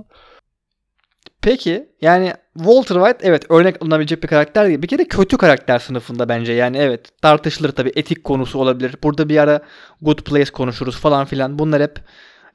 Peki 1.42 1.88
yani 2.00 2.32
Walter 2.54 2.94
White 2.94 3.18
evet 3.22 3.50
örnek 3.50 3.82
alınabilecek 3.82 4.22
bir 4.22 4.28
karakter 4.28 4.68
değil. 4.68 4.82
Bir 4.82 4.88
kere 4.88 5.04
kötü 5.04 5.36
karakter 5.36 5.78
sınıfında 5.78 6.28
bence 6.28 6.52
yani 6.52 6.78
evet 6.78 7.22
tartışılır 7.22 7.72
tabii 7.72 7.92
etik 7.96 8.24
konusu 8.24 8.58
olabilir. 8.58 8.94
Burada 9.02 9.28
bir 9.28 9.38
ara 9.38 9.60
Good 10.02 10.18
Place 10.18 10.52
konuşuruz 10.52 10.96
falan 10.96 11.24
filan 11.26 11.58
bunlar 11.58 11.82
hep 11.82 12.00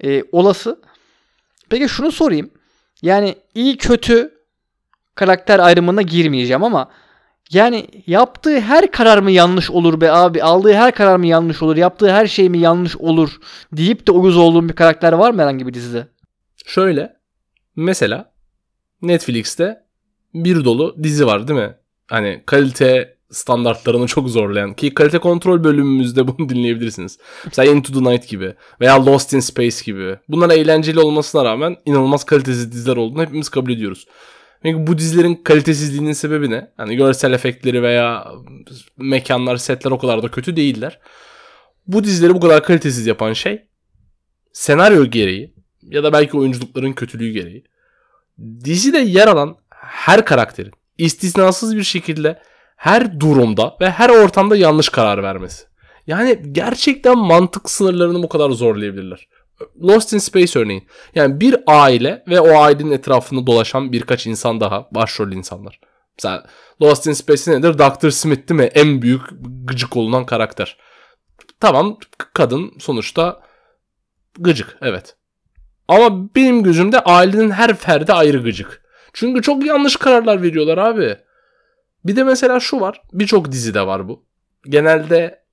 e, 0.03 0.23
olası. 0.31 0.81
Peki 1.69 1.89
şunu 1.89 2.11
sorayım. 2.11 2.49
Yani 3.01 3.35
iyi 3.55 3.77
kötü 3.77 4.40
karakter 5.15 5.59
ayrımına 5.59 6.01
girmeyeceğim 6.01 6.63
ama 6.63 6.89
yani 7.51 7.87
yaptığı 8.07 8.59
her 8.59 8.91
karar 8.91 9.17
mı 9.17 9.31
yanlış 9.31 9.71
olur 9.71 10.01
be 10.01 10.11
abi? 10.11 10.43
Aldığı 10.43 10.73
her 10.73 10.95
karar 10.95 11.15
mı 11.15 11.27
yanlış 11.27 11.61
olur? 11.61 11.77
Yaptığı 11.77 12.11
her 12.11 12.27
şey 12.27 12.49
mi 12.49 12.57
yanlış 12.57 12.97
olur? 12.97 13.29
Deyip 13.73 14.07
de 14.07 14.11
uyuz 14.11 14.37
olduğum 14.37 14.69
bir 14.69 14.73
karakter 14.73 15.13
var 15.13 15.31
mı 15.31 15.41
herhangi 15.41 15.67
bir 15.67 15.73
dizide? 15.73 16.07
Şöyle 16.65 17.13
mesela 17.75 18.31
Netflix'te 19.01 19.83
bir 20.33 20.65
dolu 20.65 20.95
dizi 21.03 21.25
var 21.25 21.47
değil 21.47 21.59
mi? 21.59 21.75
Hani 22.07 22.43
kalite 22.45 23.17
standartlarını 23.31 24.07
çok 24.07 24.29
zorlayan 24.29 24.73
ki 24.73 24.93
kalite 24.93 25.17
kontrol 25.17 25.63
bölümümüzde 25.63 26.27
bunu 26.37 26.49
dinleyebilirsiniz. 26.49 27.17
Mesela 27.45 27.73
Into 27.73 27.93
the 27.93 28.11
Night 28.11 28.27
gibi 28.27 28.55
veya 28.81 29.05
Lost 29.05 29.33
in 29.33 29.39
Space 29.39 29.77
gibi. 29.85 30.17
Bunlar 30.29 30.49
eğlenceli 30.49 30.99
olmasına 30.99 31.45
rağmen 31.45 31.77
inanılmaz 31.85 32.23
kalitesiz 32.23 32.71
diziler 32.71 32.95
olduğunu 32.97 33.21
hepimiz 33.21 33.49
kabul 33.49 33.71
ediyoruz. 33.71 34.05
Peki 34.63 34.87
bu 34.87 34.97
dizilerin 34.97 35.35
kalitesizliğinin 35.35 36.13
sebebi 36.13 36.49
ne? 36.49 36.71
Hani 36.77 36.95
görsel 36.95 37.33
efektleri 37.33 37.83
veya 37.83 38.27
mekanlar, 38.97 39.57
setler 39.57 39.91
o 39.91 39.97
kadar 39.97 40.23
da 40.23 40.31
kötü 40.31 40.55
değiller. 40.55 40.99
Bu 41.87 42.03
dizileri 42.03 42.33
bu 42.33 42.39
kadar 42.39 42.63
kalitesiz 42.63 43.07
yapan 43.07 43.33
şey 43.33 43.65
senaryo 44.53 45.05
gereği 45.05 45.53
ya 45.81 46.03
da 46.03 46.13
belki 46.13 46.37
oyunculukların 46.37 46.93
kötülüğü 46.93 47.31
gereği 47.31 47.63
dizide 48.63 48.97
yer 48.97 49.27
alan 49.27 49.57
her 49.69 50.25
karakterin 50.25 50.71
istisnasız 50.97 51.75
bir 51.75 51.83
şekilde 51.83 52.39
her 52.75 53.19
durumda 53.19 53.77
ve 53.81 53.89
her 53.89 54.09
ortamda 54.09 54.55
yanlış 54.55 54.89
karar 54.89 55.23
vermesi. 55.23 55.63
Yani 56.07 56.43
gerçekten 56.51 57.17
mantık 57.17 57.69
sınırlarını 57.69 58.23
bu 58.23 58.29
kadar 58.29 58.49
zorlayabilirler. 58.49 59.27
Lost 59.81 60.13
in 60.13 60.17
Space 60.17 60.59
örneğin. 60.59 60.87
Yani 61.15 61.39
bir 61.39 61.57
aile 61.67 62.23
ve 62.27 62.39
o 62.39 62.61
ailenin 62.61 62.91
etrafında 62.91 63.47
dolaşan 63.47 63.91
birkaç 63.91 64.27
insan 64.27 64.59
daha. 64.59 64.87
Başrol 64.91 65.31
insanlar. 65.31 65.79
Mesela 66.17 66.45
Lost 66.81 67.07
in 67.07 67.13
Space 67.13 67.51
nedir? 67.51 67.77
Dr. 67.77 68.09
Smith 68.09 68.49
değil 68.49 68.61
mi? 68.61 68.69
En 68.73 69.01
büyük 69.01 69.21
gıcık 69.65 69.97
olunan 69.97 70.25
karakter. 70.25 70.77
Tamam 71.59 71.97
kadın 72.33 72.73
sonuçta 72.79 73.41
gıcık 74.39 74.77
evet. 74.81 75.15
Ama 75.87 76.35
benim 76.35 76.63
gözümde 76.63 76.99
ailenin 76.99 77.51
her 77.51 77.75
ferdi 77.75 78.13
ayrı 78.13 78.43
gıcık. 78.43 78.81
Çünkü 79.13 79.41
çok 79.41 79.65
yanlış 79.65 79.95
kararlar 79.95 80.41
veriyorlar 80.41 80.77
abi. 80.77 81.17
Bir 82.05 82.15
de 82.15 82.23
mesela 82.23 82.59
şu 82.59 82.79
var. 82.79 83.01
Birçok 83.13 83.51
dizide 83.51 83.87
var 83.87 84.07
bu. 84.07 84.25
Genelde 84.69 85.43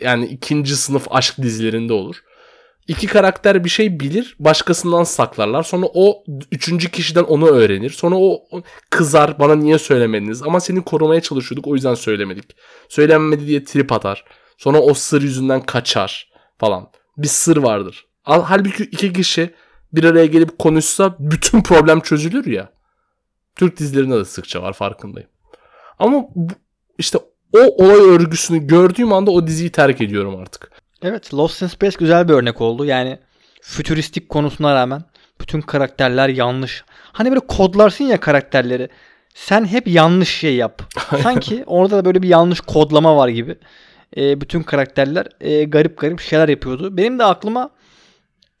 yani 0.00 0.26
ikinci 0.26 0.76
sınıf 0.76 1.06
aşk 1.10 1.38
dizilerinde 1.38 1.92
olur. 1.92 2.16
İki 2.88 3.06
karakter 3.06 3.64
bir 3.64 3.68
şey 3.68 4.00
bilir, 4.00 4.36
başkasından 4.38 5.04
saklarlar. 5.04 5.62
Sonra 5.62 5.86
o 5.94 6.24
üçüncü 6.52 6.90
kişiden 6.90 7.22
onu 7.22 7.46
öğrenir. 7.48 7.90
Sonra 7.90 8.14
o 8.18 8.42
kızar, 8.90 9.38
bana 9.38 9.54
niye 9.54 9.78
söylemediniz? 9.78 10.42
Ama 10.42 10.60
seni 10.60 10.84
korumaya 10.84 11.20
çalışıyorduk, 11.20 11.66
o 11.66 11.74
yüzden 11.74 11.94
söylemedik. 11.94 12.56
Söylenmedi 12.88 13.46
diye 13.46 13.64
trip 13.64 13.92
atar. 13.92 14.24
Sonra 14.58 14.80
o 14.80 14.94
sır 14.94 15.22
yüzünden 15.22 15.60
kaçar 15.60 16.32
falan. 16.58 16.90
Bir 17.16 17.28
sır 17.28 17.56
vardır. 17.56 18.06
Al- 18.24 18.42
Halbuki 18.42 18.84
iki 18.84 19.12
kişi 19.12 19.50
bir 19.92 20.04
araya 20.04 20.26
gelip 20.26 20.58
konuşsa 20.58 21.16
bütün 21.18 21.62
problem 21.62 22.00
çözülür 22.00 22.46
ya. 22.46 22.72
Türk 23.56 23.78
dizilerinde 23.78 24.16
de 24.16 24.24
sıkça 24.24 24.62
var 24.62 24.72
farkındayım. 24.72 25.28
Ama 25.98 26.24
işte 26.98 27.18
o 27.52 27.84
olay 27.84 28.00
örgüsünü 28.00 28.66
gördüğüm 28.66 29.12
anda 29.12 29.30
o 29.30 29.46
diziyi 29.46 29.72
terk 29.72 30.00
ediyorum 30.00 30.36
artık. 30.36 30.81
Evet 31.02 31.34
Lost 31.34 31.62
in 31.62 31.66
Space 31.66 31.96
güzel 31.98 32.28
bir 32.28 32.34
örnek 32.34 32.60
oldu. 32.60 32.84
Yani 32.84 33.18
fütüristik 33.62 34.28
konusuna 34.28 34.74
rağmen 34.74 35.02
bütün 35.40 35.60
karakterler 35.60 36.28
yanlış. 36.28 36.84
Hani 37.12 37.30
böyle 37.30 37.40
kodlarsın 37.40 38.04
ya 38.04 38.20
karakterleri. 38.20 38.88
Sen 39.34 39.64
hep 39.64 39.88
yanlış 39.88 40.28
şey 40.28 40.54
yap. 40.54 40.82
Sanki 41.22 41.64
orada 41.66 41.96
da 41.96 42.04
böyle 42.04 42.22
bir 42.22 42.28
yanlış 42.28 42.60
kodlama 42.60 43.16
var 43.16 43.28
gibi. 43.28 43.58
Ee, 44.16 44.40
bütün 44.40 44.62
karakterler 44.62 45.26
e, 45.40 45.64
garip 45.64 45.98
garip 45.98 46.20
şeyler 46.20 46.48
yapıyordu. 46.48 46.96
Benim 46.96 47.18
de 47.18 47.24
aklıma 47.24 47.70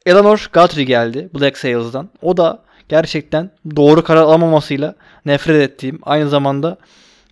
Eleanor 0.06 0.48
Guthrie 0.52 0.84
geldi 0.84 1.30
Black 1.34 1.58
Sails'dan. 1.58 2.10
O 2.22 2.36
da 2.36 2.62
gerçekten 2.88 3.50
doğru 3.76 4.04
karar 4.04 4.22
alamamasıyla 4.22 4.94
nefret 5.26 5.70
ettiğim 5.70 5.98
aynı 6.02 6.28
zamanda 6.28 6.78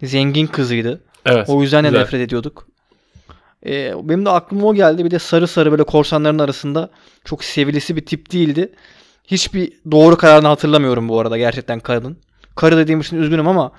zengin 0.02 0.46
kızıydı. 0.46 1.00
Evet. 1.26 1.48
O 1.48 1.62
yüzden 1.62 1.84
de 1.84 1.92
nefret 1.92 2.20
ediyorduk. 2.20 2.69
Ee, 3.66 3.92
benim 4.02 4.24
de 4.26 4.30
aklıma 4.30 4.66
o 4.66 4.74
geldi. 4.74 5.04
Bir 5.04 5.10
de 5.10 5.18
sarı 5.18 5.48
sarı 5.48 5.70
böyle 5.70 5.84
korsanların 5.84 6.38
arasında 6.38 6.90
çok 7.24 7.44
sevilisi 7.44 7.96
bir 7.96 8.06
tip 8.06 8.32
değildi. 8.32 8.72
Hiçbir 9.24 9.72
doğru 9.90 10.16
kararını 10.16 10.48
hatırlamıyorum 10.48 11.08
bu 11.08 11.20
arada 11.20 11.38
gerçekten 11.38 11.80
kadın. 11.80 12.18
Karı 12.56 12.76
dediğim 12.76 13.00
için 13.00 13.16
üzgünüm 13.16 13.48
ama 13.48 13.72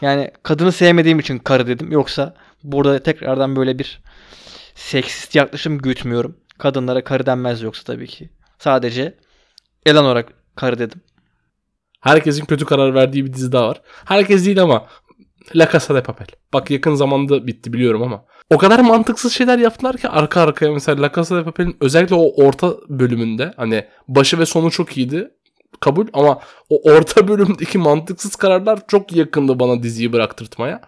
yani 0.00 0.30
kadını 0.42 0.72
sevmediğim 0.72 1.18
için 1.18 1.38
karı 1.38 1.66
dedim. 1.66 1.92
Yoksa 1.92 2.34
burada 2.62 2.98
tekrardan 2.98 3.56
böyle 3.56 3.78
bir 3.78 4.02
seksist 4.74 5.34
yaklaşım 5.34 5.78
gütmüyorum. 5.78 6.36
Kadınlara 6.58 7.04
karı 7.04 7.26
denmez 7.26 7.62
yoksa 7.62 7.84
tabii 7.84 8.06
ki. 8.06 8.30
Sadece 8.58 9.14
Eleanor'a 9.86 10.24
karı 10.56 10.78
dedim. 10.78 11.00
Herkesin 12.00 12.44
kötü 12.44 12.64
karar 12.64 12.94
verdiği 12.94 13.24
bir 13.24 13.32
dizi 13.32 13.52
daha 13.52 13.68
var. 13.68 13.82
Herkes 14.04 14.46
değil 14.46 14.62
ama 14.62 14.86
La 15.54 15.70
Casa 15.72 15.94
de 15.94 16.02
Papel. 16.02 16.26
Bak 16.52 16.70
yakın 16.70 16.94
zamanda 16.94 17.46
bitti 17.46 17.72
biliyorum 17.72 18.02
ama. 18.02 18.24
O 18.50 18.58
kadar 18.58 18.78
mantıksız 18.80 19.32
şeyler 19.32 19.58
yaptılar 19.58 19.96
ki 19.96 20.08
arka 20.08 20.40
arkaya 20.40 20.72
mesela 20.72 21.02
La 21.02 21.12
Casa 21.16 21.36
de 21.36 21.44
Papel'in 21.44 21.76
özellikle 21.80 22.14
o 22.14 22.46
orta 22.46 22.74
bölümünde 22.88 23.54
hani 23.56 23.86
başı 24.08 24.38
ve 24.38 24.46
sonu 24.46 24.70
çok 24.70 24.96
iyiydi. 24.96 25.30
Kabul 25.80 26.06
ama 26.12 26.40
o 26.68 26.90
orta 26.92 27.28
bölümdeki 27.28 27.78
mantıksız 27.78 28.36
kararlar 28.36 28.86
çok 28.88 29.12
yakındı 29.12 29.60
bana 29.60 29.82
diziyi 29.82 30.12
bıraktırtmaya. 30.12 30.80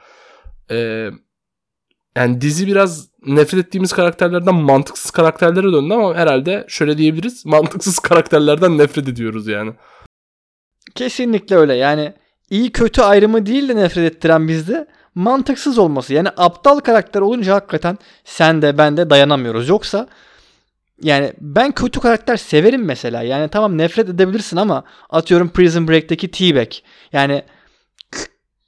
Ee, 0.70 1.10
yani 2.16 2.40
dizi 2.40 2.66
biraz 2.66 3.08
nefret 3.26 3.66
ettiğimiz 3.66 3.92
karakterlerden 3.92 4.54
mantıksız 4.54 5.10
karakterlere 5.10 5.72
döndü 5.72 5.94
ama 5.94 6.14
herhalde 6.14 6.64
şöyle 6.68 6.98
diyebiliriz. 6.98 7.46
Mantıksız 7.46 7.98
karakterlerden 7.98 8.78
nefret 8.78 9.08
ediyoruz 9.08 9.46
yani. 9.48 9.72
Kesinlikle 10.94 11.56
öyle. 11.56 11.74
Yani 11.74 12.14
iyi 12.50 12.72
kötü 12.72 13.02
ayrımı 13.02 13.46
değil 13.46 13.68
de 13.68 13.76
nefret 13.76 14.12
ettiren 14.12 14.48
bizde 14.48 14.86
mantıksız 15.14 15.78
olması. 15.78 16.14
Yani 16.14 16.28
aptal 16.36 16.80
karakter 16.80 17.20
olunca 17.20 17.54
hakikaten 17.54 17.98
sen 18.24 18.62
de 18.62 18.78
ben 18.78 18.96
de 18.96 19.10
dayanamıyoruz. 19.10 19.68
Yoksa 19.68 20.08
yani 21.02 21.32
ben 21.40 21.72
kötü 21.72 22.00
karakter 22.00 22.36
severim 22.36 22.84
mesela. 22.84 23.22
Yani 23.22 23.48
tamam 23.48 23.78
nefret 23.78 24.08
edebilirsin 24.08 24.56
ama 24.56 24.84
atıyorum 25.10 25.48
Prison 25.48 25.88
Break'teki 25.88 26.30
T-Bag. 26.30 26.68
Yani 27.12 27.42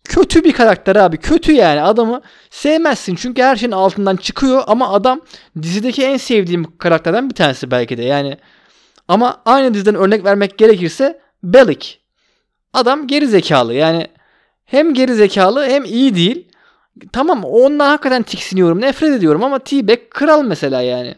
kötü 0.05 0.45
bir 0.45 0.53
karakter 0.53 0.97
abi. 0.97 1.17
Kötü 1.17 1.53
yani. 1.53 1.83
Adamı 1.83 2.21
sevmezsin. 2.51 3.15
Çünkü 3.15 3.43
her 3.43 3.57
şeyin 3.57 3.73
altından 3.73 4.17
çıkıyor 4.17 4.63
ama 4.67 4.93
adam 4.93 5.21
dizideki 5.63 6.05
en 6.05 6.17
sevdiğim 6.17 6.77
karakterden 6.79 7.31
bir 7.31 7.35
tanesi 7.35 7.71
belki 7.71 7.99
de. 7.99 8.03
Yani 8.03 8.39
ama 9.09 9.43
aynı 9.45 9.75
diziden 9.75 9.95
örnek 9.95 10.25
vermek 10.25 10.59
gerekirse 10.59 11.21
Bellic. 11.43 11.89
Adam 12.73 13.07
geri 13.07 13.27
zekalı. 13.27 13.75
Yani 13.75 14.07
hem 14.65 14.95
geri 14.95 15.15
zekalı 15.15 15.67
hem 15.67 15.85
iyi 15.85 16.15
değil. 16.15 16.49
Tamam 17.13 17.45
ondan 17.45 17.89
hakikaten 17.89 18.23
tiksiniyorum. 18.23 18.81
Nefret 18.81 19.13
ediyorum 19.13 19.45
ama 19.45 19.59
T-Bag 19.59 19.99
kral 20.11 20.43
mesela 20.43 20.83
yani. 20.83 21.15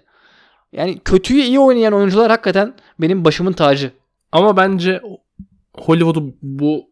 Yani 0.72 0.98
kötüyü 0.98 1.42
iyi 1.42 1.60
oynayan 1.60 1.92
oyuncular 1.92 2.30
hakikaten 2.30 2.74
benim 2.98 3.24
başımın 3.24 3.52
tacı. 3.52 3.92
Ama 4.32 4.56
bence 4.56 5.02
Hollywood'u 5.74 6.34
bu 6.42 6.90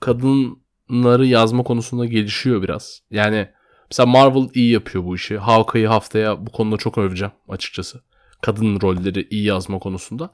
kadınları 0.00 1.26
yazma 1.26 1.62
konusunda 1.62 2.04
gelişiyor 2.06 2.62
biraz. 2.62 3.02
Yani 3.10 3.48
mesela 3.90 4.06
Marvel 4.06 4.48
iyi 4.54 4.72
yapıyor 4.72 5.04
bu 5.04 5.16
işi. 5.16 5.38
Hawkeye'yi 5.38 5.88
haftaya 5.88 6.46
bu 6.46 6.52
konuda 6.52 6.76
çok 6.76 6.98
öveceğim 6.98 7.32
açıkçası. 7.48 8.00
Kadın 8.42 8.80
rolleri 8.80 9.26
iyi 9.30 9.44
yazma 9.44 9.78
konusunda. 9.78 10.30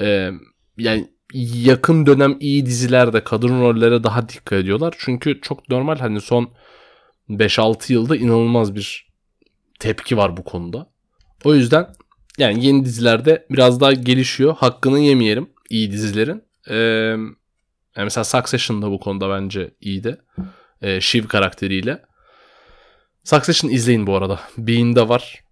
Ee, 0.00 0.30
yani 0.78 1.10
yakın 1.34 2.06
dönem 2.06 2.36
iyi 2.40 2.66
dizilerde 2.66 3.24
kadın 3.24 3.60
rollere 3.60 4.04
daha 4.04 4.28
dikkat 4.28 4.52
ediyorlar. 4.58 4.94
Çünkü 4.98 5.40
çok 5.40 5.68
normal 5.68 5.98
hani 5.98 6.20
son 6.20 6.50
5-6 7.30 7.92
yılda 7.92 8.16
inanılmaz 8.16 8.74
bir 8.74 9.12
tepki 9.78 10.16
var 10.16 10.36
bu 10.36 10.44
konuda. 10.44 10.90
O 11.44 11.54
yüzden 11.54 11.86
yani 12.38 12.66
yeni 12.66 12.84
dizilerde 12.84 13.46
biraz 13.50 13.80
daha 13.80 13.92
gelişiyor. 13.92 14.56
Hakkını 14.56 14.98
yemeyelim 14.98 15.50
iyi 15.70 15.92
dizilerin. 15.92 16.44
Ee, 16.68 16.74
yani 17.96 18.04
mesela 18.04 18.24
Succession 18.24 18.82
bu 18.82 19.00
konuda 19.00 19.30
bence 19.30 19.74
iyiydi. 19.80 20.20
Ee, 20.82 21.00
Shiv 21.00 21.26
karakteriyle. 21.26 22.02
Succession 23.24 23.70
izleyin 23.70 24.06
bu 24.06 24.16
arada. 24.16 24.40
Bean'de 24.58 25.08
var. 25.08 25.44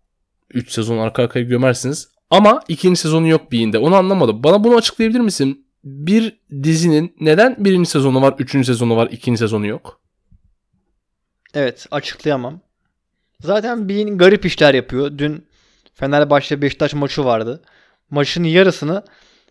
3 0.54 0.72
sezon 0.72 0.98
arka 0.98 1.22
arkaya 1.22 1.44
gömersiniz. 1.44 2.08
Ama 2.30 2.60
ikinci 2.68 3.00
sezonu 3.00 3.28
yok 3.28 3.52
Bean'de. 3.52 3.78
Onu 3.78 3.96
anlamadım. 3.96 4.44
Bana 4.44 4.64
bunu 4.64 4.76
açıklayabilir 4.76 5.20
misin? 5.20 5.66
Bir 5.84 6.40
dizinin 6.62 7.16
neden 7.20 7.56
birinci 7.58 7.90
sezonu 7.90 8.22
var, 8.22 8.34
üçüncü 8.38 8.66
sezonu 8.66 8.96
var, 8.96 9.08
ikinci 9.12 9.38
sezonu 9.38 9.66
yok? 9.66 10.00
Evet 11.54 11.86
açıklayamam. 11.90 12.60
Zaten 13.40 13.88
Bean 13.88 14.18
garip 14.18 14.46
işler 14.46 14.74
yapıyor. 14.74 15.18
Dün 15.18 15.46
Fenerbahçe 15.94 16.62
Beşiktaş 16.62 16.94
maçı 16.94 17.24
vardı. 17.24 17.62
Maçın 18.10 18.44
yarısını 18.44 19.02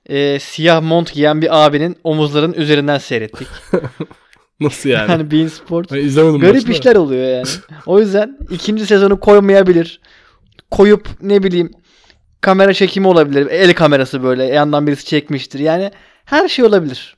e, 0.05 0.39
siyah 0.39 0.81
mont 0.81 1.13
giyen 1.13 1.41
bir 1.41 1.65
abinin 1.65 1.95
omuzlarının 2.03 2.53
üzerinden 2.53 2.97
seyrettik. 2.97 3.47
Nasıl 4.59 4.89
yani? 4.89 5.11
Yani 5.11 5.31
Bean 5.31 5.47
Sport 5.47 5.91
Ben 5.91 5.97
izlemedim 5.97 6.39
garip 6.39 6.55
maçı 6.55 6.67
da. 6.67 6.71
işler 6.71 6.95
oluyor 6.95 7.27
yani. 7.27 7.47
O 7.85 7.99
yüzden 7.99 8.37
ikinci 8.49 8.85
sezonu 8.85 9.19
koymayabilir. 9.19 10.01
Koyup 10.71 11.07
ne 11.21 11.43
bileyim 11.43 11.71
kamera 12.41 12.73
çekimi 12.73 13.07
olabilir. 13.07 13.47
El 13.47 13.73
kamerası 13.73 14.23
böyle 14.23 14.43
yandan 14.43 14.87
birisi 14.87 15.05
çekmiştir. 15.05 15.59
Yani 15.59 15.91
her 16.25 16.47
şey 16.47 16.65
olabilir. 16.65 17.17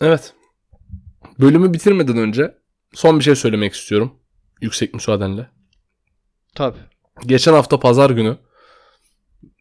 Evet. 0.00 0.34
Bölümü 1.40 1.72
bitirmeden 1.72 2.16
önce 2.16 2.54
son 2.94 3.18
bir 3.18 3.24
şey 3.24 3.34
söylemek 3.34 3.74
istiyorum. 3.74 4.14
Yüksek 4.60 4.94
müsaadenle. 4.94 5.50
Tabii. 6.54 6.78
Geçen 7.26 7.52
hafta 7.52 7.80
pazar 7.80 8.10
günü 8.10 8.36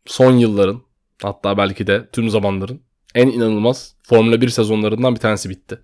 son 0.05 0.33
yılların 0.33 0.81
hatta 1.21 1.57
belki 1.57 1.87
de 1.87 2.09
tüm 2.11 2.29
zamanların 2.29 2.81
en 3.15 3.27
inanılmaz 3.27 3.95
Formula 4.03 4.41
1 4.41 4.49
sezonlarından 4.49 5.15
bir 5.15 5.19
tanesi 5.19 5.49
bitti. 5.49 5.79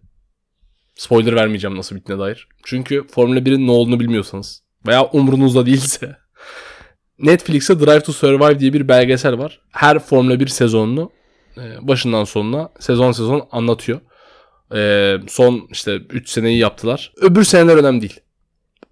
Spoiler 0.96 1.36
vermeyeceğim 1.36 1.78
nasıl 1.78 1.96
bittiğine 1.96 2.22
dair. 2.22 2.48
Çünkü 2.64 3.08
Formula 3.08 3.40
1'in 3.40 3.68
ne 3.68 3.72
olduğunu 3.72 4.00
bilmiyorsanız 4.00 4.64
veya 4.88 5.06
umrunuzda 5.06 5.66
değilse 5.66 6.18
Netflix'te 7.20 7.80
Drive 7.80 8.00
to 8.00 8.14
Survive 8.14 8.60
diye 8.60 8.74
bir 8.74 8.88
belgesel 8.88 9.38
var. 9.38 9.62
Her 9.72 10.00
Formula 10.00 10.40
1 10.40 10.48
sezonunu 10.48 11.12
e, 11.58 11.88
başından 11.88 12.24
sonuna 12.24 12.70
sezon 12.80 13.12
sezon 13.12 13.48
anlatıyor. 13.52 14.00
E, 14.76 15.16
son 15.28 15.68
işte 15.72 15.96
3 15.96 16.30
seneyi 16.30 16.58
yaptılar. 16.58 17.14
Öbür 17.22 17.44
seneler 17.44 17.78
önemli 17.78 18.02
değil. 18.02 18.20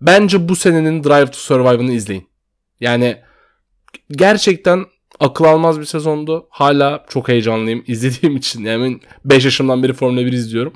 Bence 0.02 0.50
bu 0.50 0.56
senenin 0.56 1.04
Drive 1.04 1.26
to 1.26 1.38
Survive'ını 1.38 1.92
izleyin. 1.92 2.30
Yani 2.80 3.18
gerçekten 4.12 4.86
akıl 5.20 5.46
almaz 5.46 5.80
bir 5.80 5.86
sezondu. 5.86 6.48
Hala 6.50 7.06
çok 7.10 7.30
heyecanlıyım 7.30 7.84
izlediğim 7.88 8.36
için. 8.36 8.64
Yani 8.64 9.00
5 9.26 9.46
yaşımdan 9.46 9.84
beri 9.84 9.94
Formula 9.94 10.26
1 10.26 10.34
izliyorum. 10.34 10.74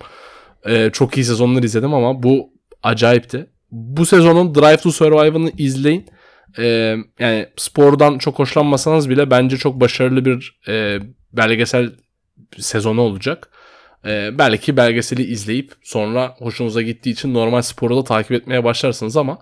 Ee, 0.65 0.89
çok 0.93 1.17
iyi 1.17 1.23
sezonlar 1.23 1.63
izledim 1.63 1.93
ama 1.93 2.23
bu 2.23 2.49
acayipti. 2.83 3.49
Bu 3.71 4.05
sezonun 4.05 4.55
Drive 4.55 4.77
to 4.77 4.91
Survive'ını 4.91 5.51
izleyin. 5.57 6.05
Ee, 6.57 6.97
yani 7.19 7.49
spordan 7.57 8.17
çok 8.17 8.39
hoşlanmasanız 8.39 9.09
bile 9.09 9.31
bence 9.31 9.57
çok 9.57 9.79
başarılı 9.81 10.25
bir 10.25 10.59
e, 10.67 10.99
belgesel 11.33 11.91
sezonu 12.57 13.01
olacak. 13.01 13.49
Ee, 14.05 14.29
belki 14.37 14.77
belgeseli 14.77 15.23
izleyip 15.23 15.73
sonra 15.83 16.35
hoşunuza 16.37 16.81
gittiği 16.81 17.09
için 17.09 17.33
normal 17.33 17.61
sporu 17.61 17.97
da 17.97 18.03
takip 18.03 18.31
etmeye 18.31 18.63
başlarsınız 18.63 19.17
ama 19.17 19.39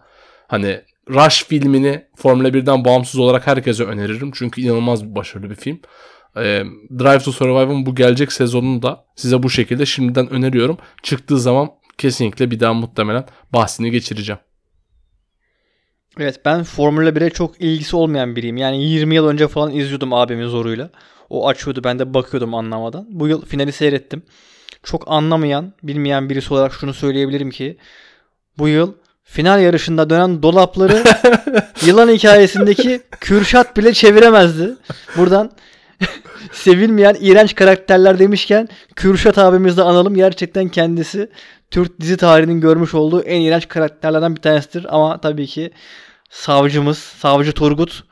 hani 0.47 0.81
Rush 1.09 1.45
filmini 1.45 2.05
Formula 2.15 2.47
1'den 2.47 2.85
bağımsız 2.85 3.19
olarak 3.19 3.47
herkese 3.47 3.83
öneririm. 3.83 4.31
Çünkü 4.33 4.61
inanılmaz 4.61 5.09
bir 5.09 5.15
başarılı 5.15 5.49
bir 5.49 5.55
film. 5.55 5.79
Ee, 6.37 6.63
Drive 6.99 7.19
to 7.19 7.31
Survive'ın 7.31 7.85
bu 7.85 7.95
gelecek 7.95 8.33
sezonunu 8.33 8.81
da 8.81 9.05
size 9.15 9.43
bu 9.43 9.49
şekilde 9.49 9.85
şimdiden 9.85 10.29
öneriyorum. 10.29 10.77
Çıktığı 11.03 11.39
zaman 11.39 11.69
kesinlikle 11.97 12.51
bir 12.51 12.59
daha 12.59 12.73
muhtemelen 12.73 13.25
bahsini 13.53 13.91
geçireceğim. 13.91 14.39
Evet 16.17 16.45
ben 16.45 16.63
Formula 16.63 17.09
1'e 17.09 17.29
çok 17.29 17.61
ilgisi 17.61 17.95
olmayan 17.95 18.35
biriyim. 18.35 18.57
Yani 18.57 18.83
20 18.83 19.15
yıl 19.15 19.27
önce 19.27 19.47
falan 19.47 19.71
izliyordum 19.71 20.13
abimin 20.13 20.47
zoruyla. 20.47 20.89
O 21.29 21.47
açıyordu 21.47 21.83
ben 21.83 21.99
de 21.99 22.13
bakıyordum 22.13 22.53
anlamadan. 22.53 23.05
Bu 23.09 23.27
yıl 23.27 23.45
finali 23.45 23.71
seyrettim. 23.71 24.23
Çok 24.83 25.03
anlamayan, 25.07 25.73
bilmeyen 25.83 26.29
birisi 26.29 26.53
olarak 26.53 26.73
şunu 26.73 26.93
söyleyebilirim 26.93 27.49
ki 27.49 27.77
bu 28.57 28.67
yıl 28.67 28.93
final 29.23 29.61
yarışında 29.61 30.09
dönen 30.09 30.43
dolapları 30.43 31.03
yılan 31.85 32.09
hikayesindeki 32.09 33.01
Kürşat 33.19 33.77
bile 33.77 33.93
çeviremezdi. 33.93 34.75
Buradan 35.17 35.51
sevilmeyen 36.51 37.15
iğrenç 37.19 37.55
karakterler 37.55 38.19
demişken 38.19 38.69
Kürşat 38.95 39.37
abimizi 39.37 39.77
de 39.77 39.81
analım. 39.81 40.15
Gerçekten 40.15 40.67
kendisi 40.69 41.29
Türk 41.71 41.99
dizi 41.99 42.17
tarihinin 42.17 42.61
görmüş 42.61 42.93
olduğu 42.93 43.21
en 43.21 43.41
iğrenç 43.41 43.67
karakterlerden 43.67 44.35
bir 44.35 44.41
tanesidir. 44.41 44.85
Ama 44.95 45.21
tabii 45.21 45.45
ki 45.47 45.71
savcımız, 46.29 46.97
savcı 46.97 47.51
Turgut 47.51 48.03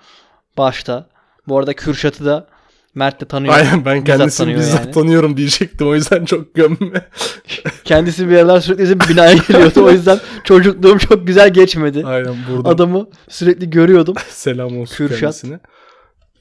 başta. 0.57 1.09
Bu 1.47 1.57
arada 1.59 1.73
Kürşat'ı 1.73 2.25
da 2.25 2.47
Mert 2.95 3.21
de 3.21 3.25
tanıyor. 3.25 3.53
Aynen 3.53 3.85
ben 3.85 3.95
Bizzat 4.05 4.17
kendisini 4.17 4.45
tanıyor 4.45 4.59
bizzat 4.59 4.85
yani. 4.85 4.91
tanıyorum 4.93 5.37
diyecektim 5.37 5.87
o 5.87 5.95
yüzden 5.95 6.25
çok 6.25 6.55
gömme. 6.55 7.07
Kendisi 7.83 8.29
bir 8.29 8.35
aralar 8.37 8.59
sürekli 8.61 8.83
bizim 8.83 8.99
binaya 8.99 9.33
geliyordu. 9.47 9.83
o 9.85 9.91
yüzden 9.91 10.19
çocukluğum 10.43 10.97
çok 10.99 11.27
güzel 11.27 11.53
geçmedi. 11.53 12.05
Aynen 12.05 12.35
burada 12.51 12.69
Adamı 12.69 13.09
sürekli 13.29 13.69
görüyordum. 13.69 14.15
selam 14.29 14.77
olsun 14.79 14.95
Kürşat. 14.95 15.19
kendisine. 15.19 15.59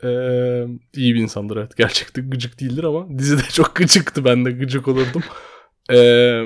Ee, 0.04 0.08
iyi 0.94 1.14
bir 1.14 1.20
insandır 1.20 1.56
evet. 1.56 1.76
Gerçekten 1.76 2.30
gıcık 2.30 2.60
değildir 2.60 2.84
ama 2.84 3.18
dizide 3.18 3.42
çok 3.42 3.74
gıcıktı. 3.76 4.24
Ben 4.24 4.44
de 4.44 4.50
gıcık 4.50 4.88
olurdum. 4.88 5.22
Ee, 5.92 6.42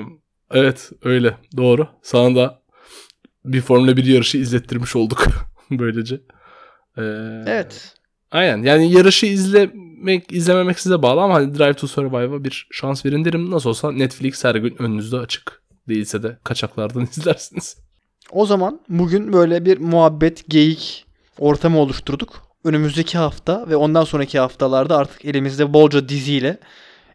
evet 0.53 0.91
öyle 1.03 1.37
doğru. 1.57 1.87
Sana 2.01 2.35
da 2.35 2.61
bir 3.45 3.61
Formula 3.61 3.97
1 3.97 4.05
yarışı 4.05 4.37
izlettirmiş 4.37 4.95
olduk 4.95 5.27
böylece. 5.71 6.15
Ee, 6.97 7.01
Evet. 7.47 7.95
Aynen 8.31 8.63
yani 8.63 8.91
yarışı 8.91 9.25
izlemek 9.25 10.31
izlememek 10.31 10.79
size 10.79 11.01
bağlı 11.01 11.21
ama 11.21 11.33
hani 11.33 11.57
Drive 11.57 11.73
to 11.73 11.87
Survive'a 11.87 12.43
bir 12.43 12.67
şans 12.71 13.05
verin 13.05 13.25
derim. 13.25 13.51
Nasıl 13.51 13.69
olsa 13.69 13.91
Netflix 13.91 14.43
her 14.43 14.55
gün 14.55 14.81
önünüzde 14.81 15.17
açık. 15.17 15.61
Değilse 15.89 16.23
de 16.23 16.37
kaçaklardan 16.43 17.03
izlersiniz. 17.17 17.77
O 18.31 18.45
zaman 18.45 18.81
bugün 18.89 19.33
böyle 19.33 19.65
bir 19.65 19.77
muhabbet, 19.77 20.49
geyik 20.49 21.05
ortamı 21.39 21.79
oluşturduk. 21.79 22.41
Önümüzdeki 22.63 23.17
hafta 23.17 23.69
ve 23.69 23.75
ondan 23.75 24.03
sonraki 24.03 24.39
haftalarda 24.39 24.97
artık 24.97 25.25
elimizde 25.25 25.73
bolca 25.73 26.09
diziyle 26.09 26.57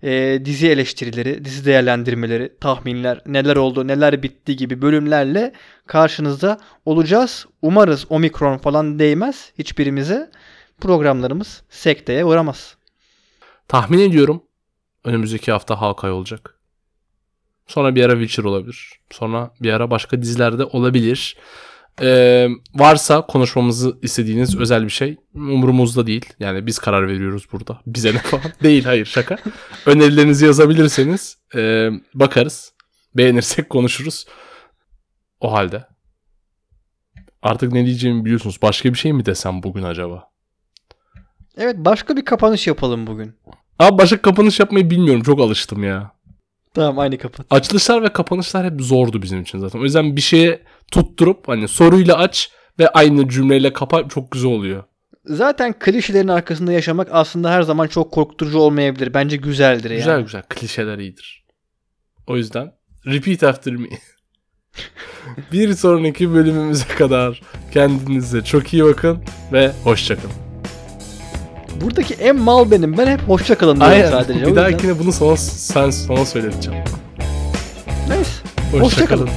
e, 0.03 0.41
dizi 0.45 0.69
eleştirileri, 0.69 1.45
dizi 1.45 1.65
değerlendirmeleri, 1.65 2.53
tahminler, 2.61 3.23
neler 3.27 3.57
oldu, 3.57 3.87
neler 3.87 4.23
bitti 4.23 4.57
gibi 4.57 4.83
bölümlerle 4.83 5.53
karşınızda 5.87 6.59
olacağız. 6.85 7.47
Umarız 7.63 8.07
omikron 8.09 8.59
falan 8.59 8.99
değmez 8.99 9.53
hiçbirimize. 9.59 10.31
Programlarımız 10.81 11.63
sekteye 11.71 12.25
uğramaz. 12.25 12.77
Tahmin 13.69 13.99
ediyorum 13.99 14.43
önümüzdeki 15.05 15.53
hafta 15.53 15.81
Hawkeye 15.81 16.13
olacak. 16.13 16.59
Sonra 17.67 17.95
bir 17.95 18.05
ara 18.05 18.13
Witcher 18.13 18.45
olabilir. 18.45 18.93
Sonra 19.11 19.51
bir 19.61 19.73
ara 19.73 19.91
başka 19.91 20.23
dizilerde 20.23 20.65
olabilir. 20.65 21.37
Ee, 22.03 22.49
varsa 22.75 23.27
konuşmamızı 23.27 23.99
istediğiniz 24.03 24.57
özel 24.57 24.85
bir 24.85 24.91
şey 24.91 25.17
umurumuzda 25.35 26.07
değil. 26.07 26.27
Yani 26.41 26.67
biz 26.67 26.79
karar 26.79 27.09
veriyoruz 27.09 27.47
burada. 27.53 27.81
Bize 27.87 28.15
ne 28.15 28.19
falan. 28.19 28.45
değil 28.63 28.85
hayır 28.85 29.07
şaka. 29.07 29.37
Önerilerinizi 29.87 30.47
yazabilirseniz 30.47 31.39
e, 31.55 31.91
bakarız. 32.15 32.73
Beğenirsek 33.15 33.71
konuşuruz. 33.71 34.27
O 35.41 35.53
halde. 35.53 35.87
Artık 37.43 37.73
ne 37.73 37.87
diyeceğimi 37.87 38.25
biliyorsunuz. 38.25 38.59
Başka 38.63 38.93
bir 38.93 38.99
şey 38.99 39.13
mi 39.13 39.27
desem 39.27 39.63
bugün 39.63 39.83
acaba? 39.83 40.31
Evet 41.57 41.77
başka 41.79 42.17
bir 42.17 42.25
kapanış 42.25 42.67
yapalım 42.67 43.07
bugün. 43.07 43.37
Abi 43.79 43.99
başka 43.99 44.23
kapanış 44.23 44.61
yapmayı 44.61 44.91
bilmiyorum. 44.91 45.23
Çok 45.23 45.41
alıştım 45.41 45.85
ya. 45.85 46.16
Tamam 46.77 46.99
aynı 46.99 47.19
kapat. 47.19 47.47
Açılışlar 47.51 48.03
ve 48.03 48.13
kapanışlar 48.13 48.67
hep 48.67 48.81
zordu 48.81 49.23
bizim 49.23 49.41
için 49.41 49.59
zaten. 49.59 49.79
O 49.81 49.83
yüzden 49.83 50.17
bir 50.17 50.21
şeye 50.21 50.63
tutturup 50.93 51.49
hani 51.49 51.69
soruyla 51.69 52.19
aç 52.19 52.51
ve 52.79 52.89
aynı 52.89 53.29
cümleyle 53.29 53.73
kapa 53.73 54.09
çok 54.09 54.31
güzel 54.31 54.51
oluyor. 54.51 54.85
Zaten 55.25 55.79
klişelerin 55.79 56.29
arkasında 56.29 56.73
yaşamak 56.73 57.09
aslında 57.11 57.51
her 57.51 57.63
zaman 57.63 57.87
çok 57.87 58.13
korkutucu 58.13 58.59
olmayabilir. 58.59 59.15
Bence 59.15 59.37
güzeldir 59.37 59.91
yani. 59.91 59.99
Güzel 59.99 60.21
güzel 60.21 60.43
klişeler 60.49 60.99
iyidir. 60.99 61.45
O 62.27 62.37
yüzden 62.37 62.73
repeat 63.07 63.43
after 63.43 63.73
me. 63.73 63.89
bir 65.53 65.75
sonraki 65.75 66.35
bölümümüze 66.35 66.89
kadar 66.89 67.41
kendinize 67.73 68.45
çok 68.45 68.75
iyi 68.75 68.85
bakın 68.85 69.25
ve 69.53 69.73
hoşçakalın. 69.85 70.46
Buradaki 71.81 72.15
en 72.15 72.37
mal 72.37 72.71
benim. 72.71 72.99
Ben 72.99 73.07
hep 73.07 73.21
hoşça 73.29 73.59
kalın 73.59 73.77
diyorum 73.77 73.93
Aynen. 73.95 74.11
sadece. 74.11 74.41
Bir 74.41 74.47
yüzden- 74.47 74.57
dahakine 74.57 74.99
bunu 74.99 75.13
sana, 75.13 75.37
sen, 75.37 75.91
sana 75.91 76.27
söyleteceğim. 76.27 76.79
Neyse. 78.09 78.31
Hoşça 78.73 78.85
Hoşça 78.85 79.07
kalın. 79.07 79.27
kalın. 79.27 79.35